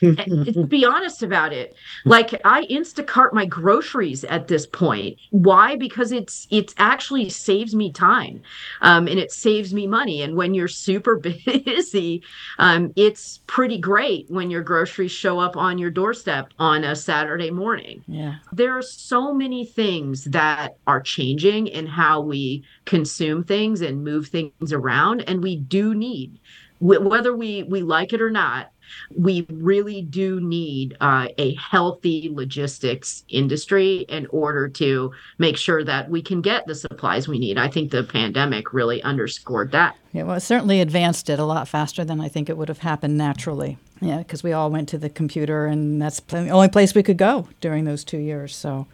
be 0.00 0.84
honest 0.84 1.22
about 1.22 1.52
it. 1.52 1.74
Like 2.04 2.40
i 2.44 2.64
instacart 2.66 3.32
my 3.32 3.46
groceries 3.46 4.24
at 4.24 4.48
this 4.48 4.66
point. 4.66 5.18
Why? 5.30 5.76
Because 5.76 6.12
it's 6.12 6.46
it's 6.50 6.74
actually 6.78 7.28
saves 7.28 7.74
me 7.74 7.92
time 7.92 8.42
um, 8.80 9.08
and 9.08 9.18
it 9.18 9.32
saves 9.32 9.74
me 9.74 9.86
money. 9.86 10.22
And 10.22 10.36
when 10.36 10.54
you're 10.54 10.68
super 10.68 11.16
busy 11.64 12.22
um, 12.58 12.92
it's 12.96 13.40
pretty 13.46 13.78
great 13.78 14.26
when 14.30 14.50
your 14.50 14.62
groceries 14.62 15.12
show 15.12 15.38
up 15.38 15.56
on 15.56 15.78
your 15.78 15.90
doorstep 15.90 16.52
on 16.58 16.84
a 16.84 16.96
saturday 16.96 17.50
morning. 17.50 18.02
Yeah. 18.06 18.36
There 18.52 18.76
are 18.76 18.82
so 18.82 19.32
many 19.34 19.64
things 19.64 20.24
that 20.24 20.76
are 20.86 21.00
changing 21.00 21.66
in 21.68 21.86
how 21.86 22.20
we 22.20 22.64
consume 22.84 23.44
things 23.44 23.80
and 23.80 24.04
move 24.04 24.28
things 24.28 24.72
around 24.72 25.22
and 25.22 25.42
we 25.42 25.56
do 25.56 25.94
need 25.94 26.38
whether 26.80 27.36
we 27.36 27.62
we 27.64 27.82
like 27.82 28.12
it 28.12 28.22
or 28.22 28.30
not 28.30 28.72
we 29.16 29.46
really 29.50 30.02
do 30.02 30.40
need 30.40 30.96
uh, 31.00 31.28
a 31.38 31.54
healthy 31.54 32.30
logistics 32.32 33.24
industry 33.28 34.06
in 34.08 34.26
order 34.30 34.68
to 34.68 35.12
make 35.38 35.56
sure 35.56 35.84
that 35.84 36.10
we 36.10 36.22
can 36.22 36.40
get 36.40 36.66
the 36.66 36.74
supplies 36.74 37.28
we 37.28 37.38
need. 37.38 37.58
I 37.58 37.68
think 37.68 37.90
the 37.90 38.04
pandemic 38.04 38.72
really 38.72 39.02
underscored 39.02 39.72
that. 39.72 39.96
Yeah, 40.12 40.24
well, 40.24 40.36
it 40.36 40.40
certainly 40.40 40.80
advanced 40.80 41.30
it 41.30 41.38
a 41.38 41.44
lot 41.44 41.68
faster 41.68 42.04
than 42.04 42.20
I 42.20 42.28
think 42.28 42.48
it 42.48 42.56
would 42.56 42.68
have 42.68 42.78
happened 42.78 43.16
naturally. 43.16 43.78
Yeah, 44.00 44.18
because 44.18 44.42
we 44.42 44.52
all 44.52 44.70
went 44.70 44.88
to 44.90 44.98
the 44.98 45.10
computer, 45.10 45.66
and 45.66 46.00
that's 46.00 46.20
the 46.20 46.48
only 46.48 46.68
place 46.68 46.94
we 46.94 47.02
could 47.02 47.18
go 47.18 47.48
during 47.60 47.84
those 47.84 48.02
two 48.02 48.18
years. 48.18 48.56
So, 48.56 48.86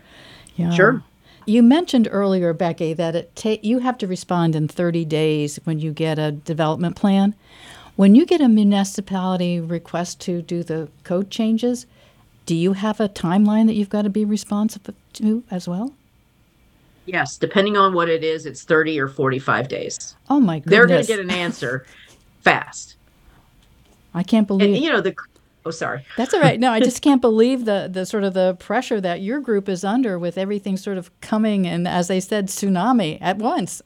yeah. 0.56 0.70
Sure. 0.70 1.02
You 1.48 1.62
mentioned 1.62 2.08
earlier, 2.10 2.52
Becky, 2.52 2.92
that 2.94 3.14
it 3.14 3.36
ta- 3.36 3.60
you 3.62 3.78
have 3.78 3.96
to 3.98 4.08
respond 4.08 4.56
in 4.56 4.66
30 4.66 5.04
days 5.04 5.60
when 5.62 5.78
you 5.78 5.92
get 5.92 6.18
a 6.18 6.32
development 6.32 6.96
plan. 6.96 7.36
When 7.96 8.14
you 8.14 8.26
get 8.26 8.40
a 8.40 8.48
municipality 8.48 9.58
request 9.58 10.20
to 10.22 10.42
do 10.42 10.62
the 10.62 10.88
code 11.02 11.30
changes, 11.30 11.86
do 12.44 12.54
you 12.54 12.74
have 12.74 13.00
a 13.00 13.08
timeline 13.08 13.66
that 13.66 13.74
you've 13.74 13.88
got 13.88 14.02
to 14.02 14.10
be 14.10 14.24
responsive 14.24 14.82
to 15.14 15.44
as 15.50 15.66
well? 15.66 15.94
Yes, 17.06 17.36
depending 17.38 17.76
on 17.76 17.94
what 17.94 18.08
it 18.08 18.22
is, 18.22 18.46
it's 18.46 18.64
30 18.64 19.00
or 19.00 19.08
45 19.08 19.68
days. 19.68 20.16
Oh 20.28 20.40
my 20.40 20.58
goodness. 20.58 20.70
They're 20.70 20.86
going 20.86 21.02
to 21.02 21.06
get 21.06 21.20
an 21.20 21.30
answer 21.30 21.86
fast. 22.42 22.96
I 24.12 24.22
can't 24.22 24.46
believe. 24.46 24.74
And, 24.74 24.84
you 24.84 24.90
know, 24.90 25.00
the 25.00 25.14
Oh, 25.66 25.70
sorry. 25.72 26.04
That's 26.16 26.32
all 26.32 26.40
right. 26.40 26.60
No, 26.60 26.70
I 26.70 26.78
just 26.78 27.02
can't 27.02 27.20
believe 27.20 27.64
the 27.64 27.88
the 27.92 28.06
sort 28.06 28.22
of 28.22 28.34
the 28.34 28.54
pressure 28.60 29.00
that 29.00 29.20
your 29.20 29.40
group 29.40 29.68
is 29.68 29.82
under 29.82 30.16
with 30.16 30.38
everything 30.38 30.76
sort 30.76 30.96
of 30.96 31.10
coming 31.20 31.66
and 31.66 31.88
as 31.88 32.06
they 32.06 32.20
said 32.20 32.46
tsunami 32.46 33.18
at 33.20 33.38
once. 33.38 33.82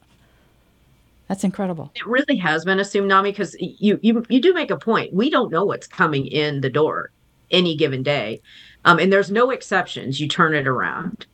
That's 1.31 1.45
incredible. 1.45 1.93
It 1.95 2.05
really 2.05 2.35
has 2.39 2.65
been 2.65 2.81
a 2.81 2.83
tsunami 2.83 3.23
because 3.23 3.55
you 3.57 3.97
you 4.01 4.25
you 4.27 4.41
do 4.41 4.53
make 4.53 4.69
a 4.69 4.75
point. 4.75 5.13
We 5.13 5.29
don't 5.29 5.49
know 5.49 5.63
what's 5.63 5.87
coming 5.87 6.27
in 6.27 6.59
the 6.59 6.69
door 6.69 7.11
any 7.51 7.77
given 7.77 8.03
day, 8.03 8.41
um, 8.83 8.99
and 8.99 9.13
there's 9.13 9.31
no 9.31 9.49
exceptions. 9.49 10.19
You 10.19 10.27
turn 10.27 10.53
it 10.53 10.67
around. 10.67 11.25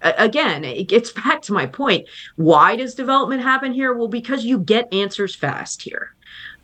again, 0.00 0.64
it 0.64 0.84
gets 0.84 1.12
back 1.24 1.42
to 1.42 1.52
my 1.52 1.66
point. 1.66 2.08
Why 2.36 2.76
does 2.76 2.94
development 2.94 3.42
happen 3.42 3.74
here? 3.74 3.92
Well, 3.92 4.08
because 4.08 4.42
you 4.42 4.58
get 4.58 4.90
answers 4.90 5.34
fast 5.34 5.82
here. 5.82 6.14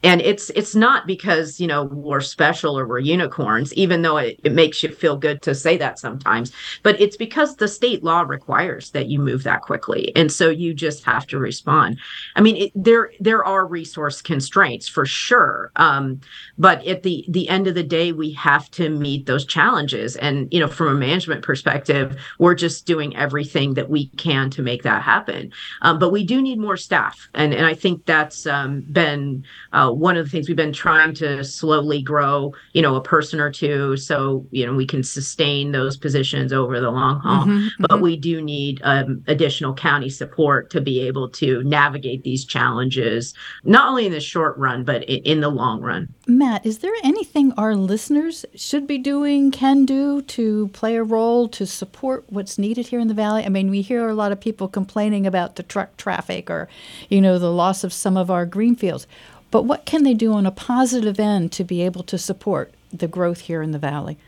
And 0.05 0.21
it's 0.21 0.51
it's 0.51 0.75
not 0.75 1.07
because 1.07 1.61
you 1.61 1.67
know 1.67 1.85
we're 1.85 2.21
special 2.21 2.79
or 2.79 2.87
we're 2.87 2.99
unicorns 2.99 3.73
even 3.75 4.03
though 4.03 4.17
it, 4.17 4.39
it 4.45 4.53
makes 4.53 4.83
you 4.83 4.89
feel 4.89 5.17
good 5.17 5.43
to 5.43 5.55
say 5.55 5.77
that 5.77 5.99
sometimes 5.99 6.53
but 6.83 7.01
it's 7.01 7.17
because 7.17 7.57
the 7.57 7.69
state 7.69 8.05
law 8.05 8.21
requires 8.21 8.91
that 8.91 9.09
you 9.09 9.19
move 9.19 9.43
that 9.43 9.63
quickly. 9.63 10.13
And 10.17 10.31
so 10.31 10.49
you 10.51 10.75
just 10.75 11.05
have 11.05 11.27
to 11.29 11.39
respond. 11.39 11.99
I 12.37 12.41
mean 12.41 12.57
it, 12.57 12.73
there 12.75 13.13
there 13.21 13.45
are 13.45 13.67
resource 13.67 14.23
constraints 14.23 14.89
for 14.89 15.05
sure 15.05 15.73
um, 15.77 16.21
but 16.57 16.87
at 16.87 17.03
the 17.03 17.25
the 17.29 17.49
end 17.49 17.67
of 17.67 17.75
the 17.75 17.83
day 17.83 18.13
we 18.13 18.33
have 18.33 18.71
to 18.73 18.89
meet 18.89 19.27
those 19.27 19.45
challenges. 19.45 20.17
And 20.17 20.49
you 20.53 20.61
know 20.61 20.69
from 20.69 20.89
a 20.89 20.95
management 20.95 21.43
perspective 21.43 22.17
we're 22.39 22.55
just 22.55 22.87
doing 22.87 23.17
everything 23.17 23.75
that 23.75 23.91
we 23.91 24.09
can 24.11 24.51
to 24.51 24.63
make 24.63 24.83
that 24.85 25.03
happen. 25.03 25.53
Um, 25.83 25.99
but 25.99 26.11
we 26.11 26.25
do 26.25 26.41
need 26.41 26.59
more 26.59 26.77
staff. 26.77 27.29
And 27.35 27.53
and 27.53 27.67
i 27.67 27.75
think 27.75 28.05
that's 28.07 28.47
um, 28.47 28.83
been 28.93 29.45
uh, 29.73 29.88
one 29.93 30.17
of 30.17 30.25
the 30.25 30.31
things 30.31 30.49
we've 30.49 30.57
been 30.57 30.73
trying 30.73 31.15
to 31.15 31.45
slowly 31.45 32.03
grow, 32.03 32.53
you 32.73 32.83
know, 32.83 32.95
a 32.97 33.03
person 33.03 33.41
or 33.41 33.51
two, 33.51 33.97
so 33.97 34.47
you 34.51 34.67
know 34.67 34.75
we 34.75 34.87
can 34.87 35.03
sustain 35.03 35.73
those 35.73 35.97
positions 35.97 36.53
over 36.53 36.81
the 36.81 36.91
long 36.91 37.21
haul. 37.21 37.47
Mm-hmm, 37.47 37.69
but 37.81 37.91
mm-hmm. 37.91 38.03
we 38.03 38.17
do 38.17 38.43
need 38.43 38.81
um, 38.85 39.23
additional 39.27 39.75
county 39.75 40.11
support 40.11 40.71
to 40.71 40.81
be 40.81 41.01
able 41.01 41.29
to 41.31 41.63
navigate 41.65 42.23
these 42.23 42.45
challenges, 42.45 43.35
not 43.65 43.89
only 43.89 44.07
in 44.07 44.13
the 44.13 44.21
short 44.21 44.57
run 44.59 44.85
but 44.85 45.05
in, 45.05 45.23
in 45.25 45.41
the 45.41 45.49
long 45.49 45.81
run. 45.81 46.09
Matt, 46.27 46.65
is 46.67 46.79
there 46.79 46.93
anything 47.03 47.53
our 47.53 47.75
listeners 47.75 48.45
should 48.55 48.87
be 48.87 48.99
doing, 48.99 49.51
can 49.51 49.85
do 49.85 50.23
to 50.23 50.69
play 50.69 50.97
a 50.97 51.03
role 51.03 51.49
to 51.49 51.67
support 51.67 52.25
what's 52.29 52.59
needed 52.59 52.89
here 52.89 53.01
in 53.01 53.09
the 53.09 53.15
valley? 53.15 53.45
I 53.45 53.49
mean, 53.49 53.71
we 53.71 53.83
hear 53.83 54.09
a 54.09 54.15
lot 54.15 54.33
of 54.33 54.41
people 54.41 54.69
complaining 54.69 55.27
about 55.27 55.57
the 55.57 55.63
truck 55.63 55.97
traffic 55.97 56.51
or, 56.51 56.69
you 57.09 57.21
know, 57.21 57.39
the 57.39 57.53
loss 57.53 57.85
of 57.85 57.93
some 57.93 58.17
of 58.17 58.31
our 58.31 58.47
green 58.47 58.77
fields. 58.77 59.07
But 59.51 59.63
what 59.63 59.87
can 59.87 60.03
they 60.03 60.15
do 60.15 60.33
on 60.33 60.47
a 60.47 60.51
positive 60.51 61.19
end 61.19 61.53
to 61.53 61.65
be 61.65 61.83
able 61.83 62.03
to 62.05 62.19
support 62.19 62.73
the 62.93 63.09
growth 63.09 63.41
here 63.41 63.63
in 63.63 63.73
the 63.73 63.79
valley? 63.79 64.19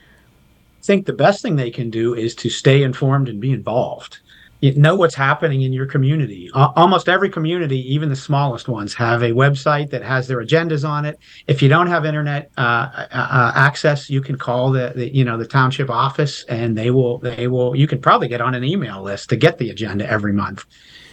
I 0.81 0.83
think 0.83 1.07
the 1.07 1.13
best 1.13 1.43
thing 1.43 1.57
they 1.57 1.71
can 1.71 1.91
do 1.91 2.15
is 2.15 2.35
to 2.37 2.49
stay 2.49 2.83
informed 2.83 3.29
and 3.29 3.41
be 3.41 3.53
involved. 3.53 4.19
You 4.61 4.75
know 4.75 4.95
what's 4.95 5.15
happening 5.15 5.63
in 5.63 5.73
your 5.73 5.87
community. 5.87 6.51
almost 6.53 7.09
every 7.09 7.31
community, 7.31 7.79
even 7.95 8.11
the 8.11 8.17
smallest 8.17 8.69
ones, 8.69 8.93
have 8.93 9.23
a 9.23 9.31
website 9.31 9.89
that 9.91 10.03
has 10.03 10.29
their 10.29 10.39
agendas 10.39 10.87
on 10.87 11.07
it. 11.07 11.19
If 11.47 11.63
you 11.63 11.71
don't 11.71 11.87
have 11.87 12.05
internet 12.05 12.51
uh, 12.59 12.61
uh, 12.61 13.07
uh, 13.11 13.53
access, 13.55 14.11
you 14.11 14.21
can 14.21 14.37
call 14.37 14.71
the, 14.71 14.93
the, 14.95 15.15
you 15.15 15.25
know 15.25 15.39
the 15.39 15.47
township 15.47 15.89
office, 15.89 16.45
and 16.45 16.77
they 16.77 16.91
will 16.91 17.19
they 17.19 17.47
will. 17.47 17.75
You 17.75 17.87
can 17.87 18.03
probably 18.03 18.29
get 18.29 18.43
on 18.43 18.55
an 18.55 18.63
email 18.63 19.03
list 19.03 19.31
to 19.31 19.37
get 19.37 19.57
the 19.57 19.71
agenda 19.71 20.07
every 20.07 20.35
month 20.35 20.67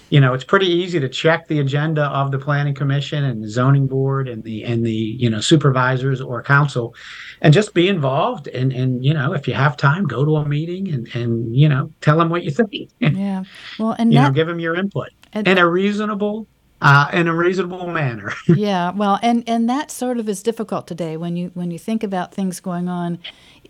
you 0.09 0.19
know, 0.19 0.33
it's 0.33 0.43
pretty 0.43 0.67
easy 0.67 0.99
to 0.99 1.09
check 1.09 1.47
the 1.47 1.59
agenda 1.59 2.05
of 2.05 2.31
the 2.31 2.39
planning 2.39 2.73
commission 2.73 3.23
and 3.23 3.43
the 3.43 3.49
zoning 3.49 3.87
board 3.87 4.27
and 4.27 4.43
the 4.43 4.63
and 4.63 4.85
the 4.85 4.91
you 4.91 5.29
know 5.29 5.39
supervisors 5.39 6.21
or 6.21 6.41
council, 6.41 6.95
and 7.41 7.53
just 7.53 7.73
be 7.73 7.87
involved. 7.87 8.47
And 8.47 8.71
and 8.71 9.03
you 9.03 9.13
know, 9.13 9.33
if 9.33 9.47
you 9.47 9.53
have 9.53 9.75
time, 9.77 10.05
go 10.05 10.23
to 10.23 10.37
a 10.37 10.47
meeting 10.47 10.87
and 10.93 11.07
and 11.15 11.55
you 11.55 11.67
know, 11.67 11.91
tell 12.01 12.17
them 12.17 12.29
what 12.29 12.43
you 12.43 12.51
think. 12.51 12.91
Yeah. 13.17 13.45
Well, 13.79 13.95
and 13.97 14.13
you 14.13 14.19
that, 14.19 14.27
know, 14.27 14.33
give 14.33 14.47
them 14.47 14.59
your 14.59 14.75
input 14.75 15.09
in 15.33 15.57
a 15.57 15.67
reasonable 15.67 16.47
uh, 16.81 17.09
in 17.11 17.27
a 17.27 17.33
reasonable 17.33 17.87
manner. 17.87 18.33
yeah, 18.47 18.91
well, 18.91 19.19
and 19.21 19.43
and 19.47 19.69
that 19.69 19.89
sort 19.89 20.19
of 20.19 20.29
is 20.29 20.43
difficult 20.43 20.87
today 20.87 21.17
when 21.17 21.35
you 21.35 21.51
when 21.53 21.71
you 21.71 21.79
think 21.79 22.03
about 22.03 22.33
things 22.33 22.59
going 22.59 22.87
on 22.87 23.19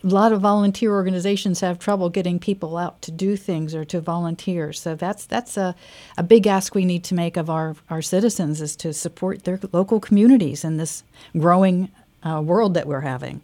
a 0.08 0.16
lot 0.16 0.32
of 0.32 0.40
volunteer 0.40 0.92
organizations 0.94 1.60
have 1.60 1.80
trouble 1.80 2.10
getting 2.10 2.40
people 2.40 2.78
out 2.78 3.02
to 3.02 3.12
do 3.12 3.36
things 3.36 3.76
or 3.76 3.84
to 3.86 4.00
volunteer. 4.00 4.72
So 4.72 4.96
that's 4.96 5.26
that's 5.26 5.58
a, 5.58 5.76
a 6.18 6.24
big 6.24 6.48
ask 6.48 6.74
we 6.74 6.86
need 6.86 7.04
to 7.06 7.14
make 7.14 7.36
of 7.36 7.50
our, 7.50 7.76
our 7.90 8.02
citizens 8.02 8.62
is 8.62 8.76
to 8.78 8.94
support 8.94 9.44
their 9.44 9.60
local 9.74 10.00
communities 10.00 10.64
in 10.64 10.78
this 10.78 11.04
growing 11.38 11.90
uh, 12.24 12.42
world 12.42 12.74
that 12.76 12.88
we're 12.88 13.02
having. 13.02 13.42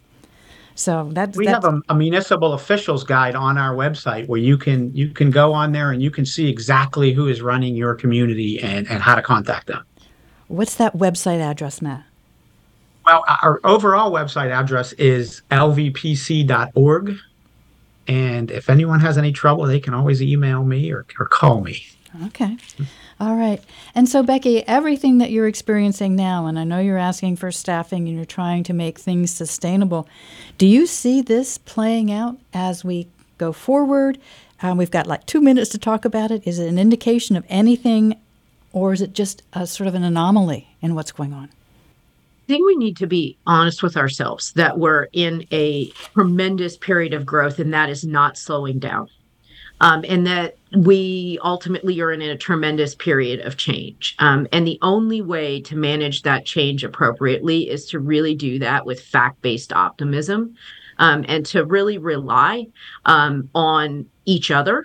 So 0.76 1.10
that's 1.12 1.38
we 1.38 1.46
that's, 1.46 1.66
have 1.66 1.74
a, 1.74 1.82
a, 1.90 1.96
municipal 1.96 2.54
officials 2.54 3.04
guide 3.04 3.36
on 3.36 3.58
our 3.58 3.76
website 3.76 4.28
where 4.28 4.40
you 4.40 4.58
can 4.58 4.94
you 4.96 5.10
can 5.10 5.30
go 5.32 5.54
on 5.54 5.72
there 5.72 5.92
and 5.92 6.02
you 6.02 6.10
can 6.10 6.26
see 6.26 6.50
exactly 6.50 7.12
who 7.12 7.28
is 7.28 7.42
running 7.42 7.76
your 7.76 7.94
community 7.94 8.60
and, 8.60 8.90
and 8.90 9.04
how 9.04 9.16
to 9.16 9.22
contact 9.22 9.68
them. 9.68 9.86
What's 10.48 10.76
that 10.76 10.96
website 10.96 11.40
address, 11.40 11.82
Matt? 11.82 12.06
Well, 13.06 13.26
our 13.28 13.60
overall 13.64 14.12
website 14.12 14.52
address 14.52 14.94
is 14.94 15.42
lvpc.org. 15.52 17.18
And 18.08 18.52
if 18.52 18.70
anyone 18.70 19.00
has 19.00 19.18
any 19.18 19.32
trouble, 19.32 19.66
they 19.66 19.80
can 19.80 19.94
always 19.94 20.22
email 20.22 20.64
me 20.64 20.92
or, 20.92 21.06
or 21.20 21.26
call 21.26 21.62
me. 21.62 21.86
Okay. 22.28 22.58
All 23.20 23.36
right. 23.36 23.64
And 23.96 24.08
so, 24.10 24.24
Becky, 24.24 24.68
everything 24.68 25.20
that 25.20 25.32
you're 25.32 25.48
experiencing 25.48 26.16
now, 26.16 26.46
and 26.46 26.60
I 26.60 26.64
know 26.64 26.80
you're 26.80 26.98
asking 26.98 27.38
for 27.38 27.52
staffing 27.52 28.08
and 28.08 28.16
you're 28.16 28.26
trying 28.26 28.64
to 28.66 28.74
make 28.74 29.00
things 29.00 29.32
sustainable, 29.32 30.08
do 30.58 30.68
you 30.68 30.86
see 30.86 31.22
this 31.22 31.58
playing 31.58 32.12
out 32.12 32.38
as 32.54 32.84
we 32.84 33.08
go 33.38 33.52
forward? 33.52 34.20
Um, 34.62 34.78
we've 34.78 34.92
got 34.92 35.08
like 35.08 35.26
two 35.26 35.42
minutes 35.42 35.70
to 35.72 35.78
talk 35.78 36.06
about 36.06 36.32
it. 36.32 36.46
Is 36.46 36.60
it 36.60 36.68
an 36.68 36.80
indication 36.80 37.36
of 37.36 37.46
anything, 37.50 38.20
or 38.72 38.94
is 38.94 39.02
it 39.02 39.14
just 39.14 39.44
a 39.54 39.66
sort 39.66 39.88
of 39.88 39.96
an 39.96 40.04
anomaly 40.04 40.76
in 40.82 40.96
what's 40.96 41.12
going 41.12 41.34
on? 41.34 41.50
I 42.44 42.46
think 42.46 42.66
we 42.66 42.76
need 42.76 42.98
to 42.98 43.08
be 43.08 43.38
honest 43.48 43.82
with 43.82 43.96
ourselves 43.96 44.52
that 44.54 44.78
we're 44.78 45.08
in 45.14 45.48
a 45.52 45.88
tremendous 46.14 46.76
period 46.76 47.14
of 47.14 47.26
growth 47.26 47.58
and 47.58 47.74
that 47.74 47.90
is 47.90 48.04
not 48.04 48.38
slowing 48.38 48.80
down. 48.80 49.08
Um, 49.80 50.04
and 50.08 50.28
that 50.28 50.58
we 50.76 51.40
ultimately 51.44 52.00
are 52.02 52.12
in 52.12 52.22
a 52.22 52.38
tremendous 52.38 52.96
period 52.96 53.42
of 53.42 53.58
change. 53.58 54.16
Um, 54.20 54.48
and 54.52 54.68
the 54.68 54.78
only 54.82 55.22
way 55.22 55.62
to 55.62 55.76
manage 55.76 56.22
that 56.24 56.46
change 56.46 56.84
appropriately 56.84 57.70
is 57.70 57.86
to 57.88 58.00
really 58.00 58.36
do 58.36 58.60
that 58.60 58.86
with 58.86 59.02
fact 59.02 59.42
based 59.42 59.74
optimism 59.74 60.56
um, 61.00 61.26
and 61.28 61.46
to 61.48 61.66
really 61.66 61.98
rely 61.98 62.68
um, 63.06 63.50
on 63.56 64.06
each 64.26 64.52
other 64.52 64.84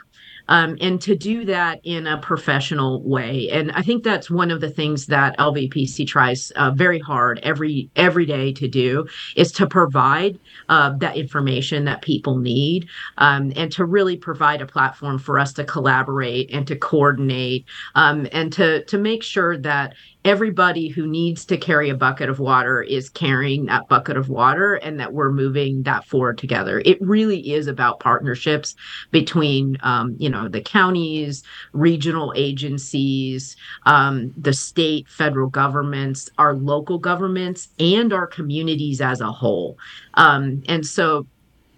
um, 0.49 0.77
and 0.81 1.01
to 1.03 1.17
do 1.17 1.45
that 1.45 1.81
in 1.85 2.07
a 2.07 2.19
professional 2.19 3.03
way. 3.03 3.49
And 3.51 3.71
I 3.73 3.83
think 3.83 4.05
that's 4.05 4.31
one 4.31 4.51
of 4.51 4.61
the 4.61 4.71
things 4.71 5.07
that 5.07 5.37
LVPC 5.39 6.07
tries 6.07 6.51
uh, 6.53 6.71
very 6.73 6.99
hard 6.99 7.41
every 7.43 7.91
every 7.97 8.27
day 8.27 8.53
to 8.55 8.69
do 8.69 9.07
is 9.37 9.53
to 9.53 9.67
provide 9.67 10.39
uh, 10.69 10.95
that 10.99 11.17
information 11.17 11.85
that 11.85 12.03
people 12.03 12.39
need 12.39 12.89
um, 13.19 13.53
and 13.57 13.71
to 13.73 13.85
really 13.85 14.17
provide 14.17 14.61
a 14.61 14.67
platform 14.67 15.19
for 15.19 15.39
us 15.39 15.53
to 15.55 15.65
collaborate 15.65 16.51
and 16.53 16.67
to 16.67 16.77
coordinate 16.77 17.67
um, 17.95 18.27
and 18.33 18.53
to 18.53 18.85
to 18.85 18.99
make 18.99 19.23
sure 19.23 19.57
that 19.59 19.95
everybody 20.29 20.89
who 20.89 21.07
needs 21.07 21.47
to 21.47 21.57
carry 21.57 21.89
a 21.89 21.95
bucket 21.95 22.29
of 22.29 22.39
water 22.39 22.83
is 22.83 23.09
carrying 23.09 23.65
that 23.65 23.89
bucket 23.89 24.15
of 24.15 24.29
water 24.29 24.75
and 24.75 25.01
that 25.01 25.15
we're 25.15 25.33
moving 25.33 25.83
that 25.85 26.05
forward 26.05 26.37
together. 26.37 26.83
It 26.85 27.01
really 27.01 27.55
is 27.55 27.67
about 27.67 28.01
partnerships 28.01 28.77
between, 29.11 29.79
um, 29.83 30.17
you 30.19 30.29
know, 30.29 30.47
the 30.47 30.61
counties, 30.61 31.45
regional 31.73 32.35
agencies, 32.37 33.57
um, 33.87 34.35
the 34.37 34.53
state, 34.53 35.09
federal 35.09 35.49
governments, 35.49 36.29
our 36.37 36.55
local 36.55 36.99
governments, 36.99 37.69
and 37.79 38.13
our 38.13 38.27
communities 38.27 39.01
as 39.01 39.23
a 39.23 39.33
whole. 39.33 39.79
Um, 40.13 40.63
and 40.69 40.85
so 40.85 41.27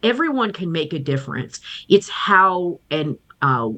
everyone 0.03 0.53
can 0.53 0.73
make 0.73 0.93
a 0.93 0.99
difference. 0.99 1.61
It's 1.89 2.09
how 2.09 2.81
and 2.91 3.17
uh, 3.43 3.69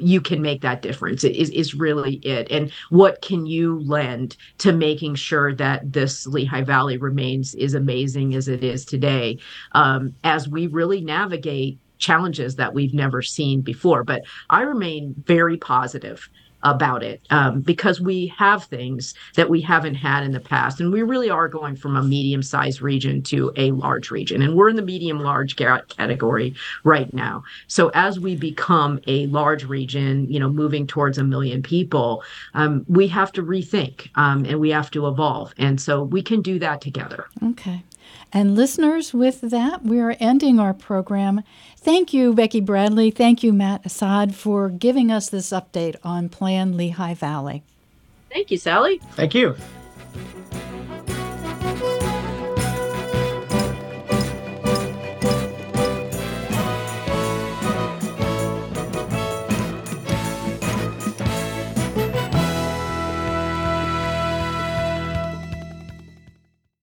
you 0.00 0.20
can 0.20 0.42
make 0.42 0.62
that 0.62 0.82
difference. 0.82 1.24
Is, 1.24 1.50
is 1.50 1.74
really 1.74 2.16
it. 2.16 2.50
And 2.50 2.72
what 2.90 3.22
can 3.22 3.46
you 3.46 3.80
lend 3.80 4.36
to 4.58 4.72
making 4.72 5.16
sure 5.16 5.54
that 5.54 5.92
this 5.92 6.26
lehigh 6.26 6.62
valley 6.62 6.96
remains 6.96 7.54
as 7.54 7.74
amazing 7.74 8.34
as 8.34 8.48
it 8.48 8.62
is 8.64 8.84
today 8.84 9.38
um, 9.72 10.14
as 10.24 10.48
we 10.48 10.66
really 10.66 11.00
navigate 11.00 11.78
challenges 11.98 12.56
that 12.56 12.74
we've 12.74 12.94
never 12.94 13.22
seen 13.22 13.60
before? 13.60 14.04
But 14.04 14.22
i 14.50 14.62
remain 14.62 15.14
very 15.26 15.56
positive 15.56 16.28
about 16.62 17.02
it 17.02 17.20
um, 17.30 17.60
because 17.60 18.00
we 18.00 18.26
have 18.36 18.64
things 18.64 19.14
that 19.36 19.48
we 19.48 19.60
haven't 19.60 19.94
had 19.94 20.24
in 20.24 20.32
the 20.32 20.40
past. 20.40 20.80
And 20.80 20.92
we 20.92 21.02
really 21.02 21.30
are 21.30 21.48
going 21.48 21.76
from 21.76 21.96
a 21.96 22.02
medium 22.02 22.42
sized 22.42 22.80
region 22.82 23.22
to 23.24 23.52
a 23.56 23.70
large 23.72 24.10
region. 24.10 24.42
And 24.42 24.54
we're 24.54 24.68
in 24.68 24.76
the 24.76 24.82
medium 24.82 25.20
large 25.20 25.56
category 25.56 26.54
right 26.84 27.12
now. 27.14 27.42
So 27.66 27.90
as 27.94 28.18
we 28.18 28.36
become 28.36 29.00
a 29.06 29.26
large 29.26 29.64
region, 29.64 30.30
you 30.30 30.40
know, 30.40 30.48
moving 30.48 30.86
towards 30.86 31.18
a 31.18 31.24
million 31.24 31.62
people, 31.62 32.22
um, 32.54 32.84
we 32.88 33.08
have 33.08 33.32
to 33.32 33.42
rethink 33.42 34.08
um, 34.16 34.44
and 34.44 34.58
we 34.58 34.70
have 34.70 34.90
to 34.92 35.06
evolve. 35.06 35.54
And 35.58 35.80
so 35.80 36.02
we 36.02 36.22
can 36.22 36.42
do 36.42 36.58
that 36.58 36.80
together. 36.80 37.26
Okay. 37.42 37.82
And 38.32 38.54
listeners, 38.54 39.14
with 39.14 39.40
that, 39.40 39.84
we 39.84 40.00
are 40.00 40.16
ending 40.20 40.60
our 40.60 40.74
program. 40.74 41.42
Thank 41.76 42.12
you, 42.12 42.34
Becky 42.34 42.60
Bradley. 42.60 43.10
Thank 43.10 43.42
you, 43.42 43.52
Matt 43.52 43.86
Assad, 43.86 44.34
for 44.34 44.68
giving 44.68 45.10
us 45.10 45.30
this 45.30 45.50
update 45.50 45.96
on 46.04 46.28
Plan 46.28 46.76
Lehigh 46.76 47.14
Valley. 47.14 47.62
Thank 48.30 48.50
you, 48.50 48.58
Sally. 48.58 49.00
Thank 49.12 49.34
you. 49.34 49.56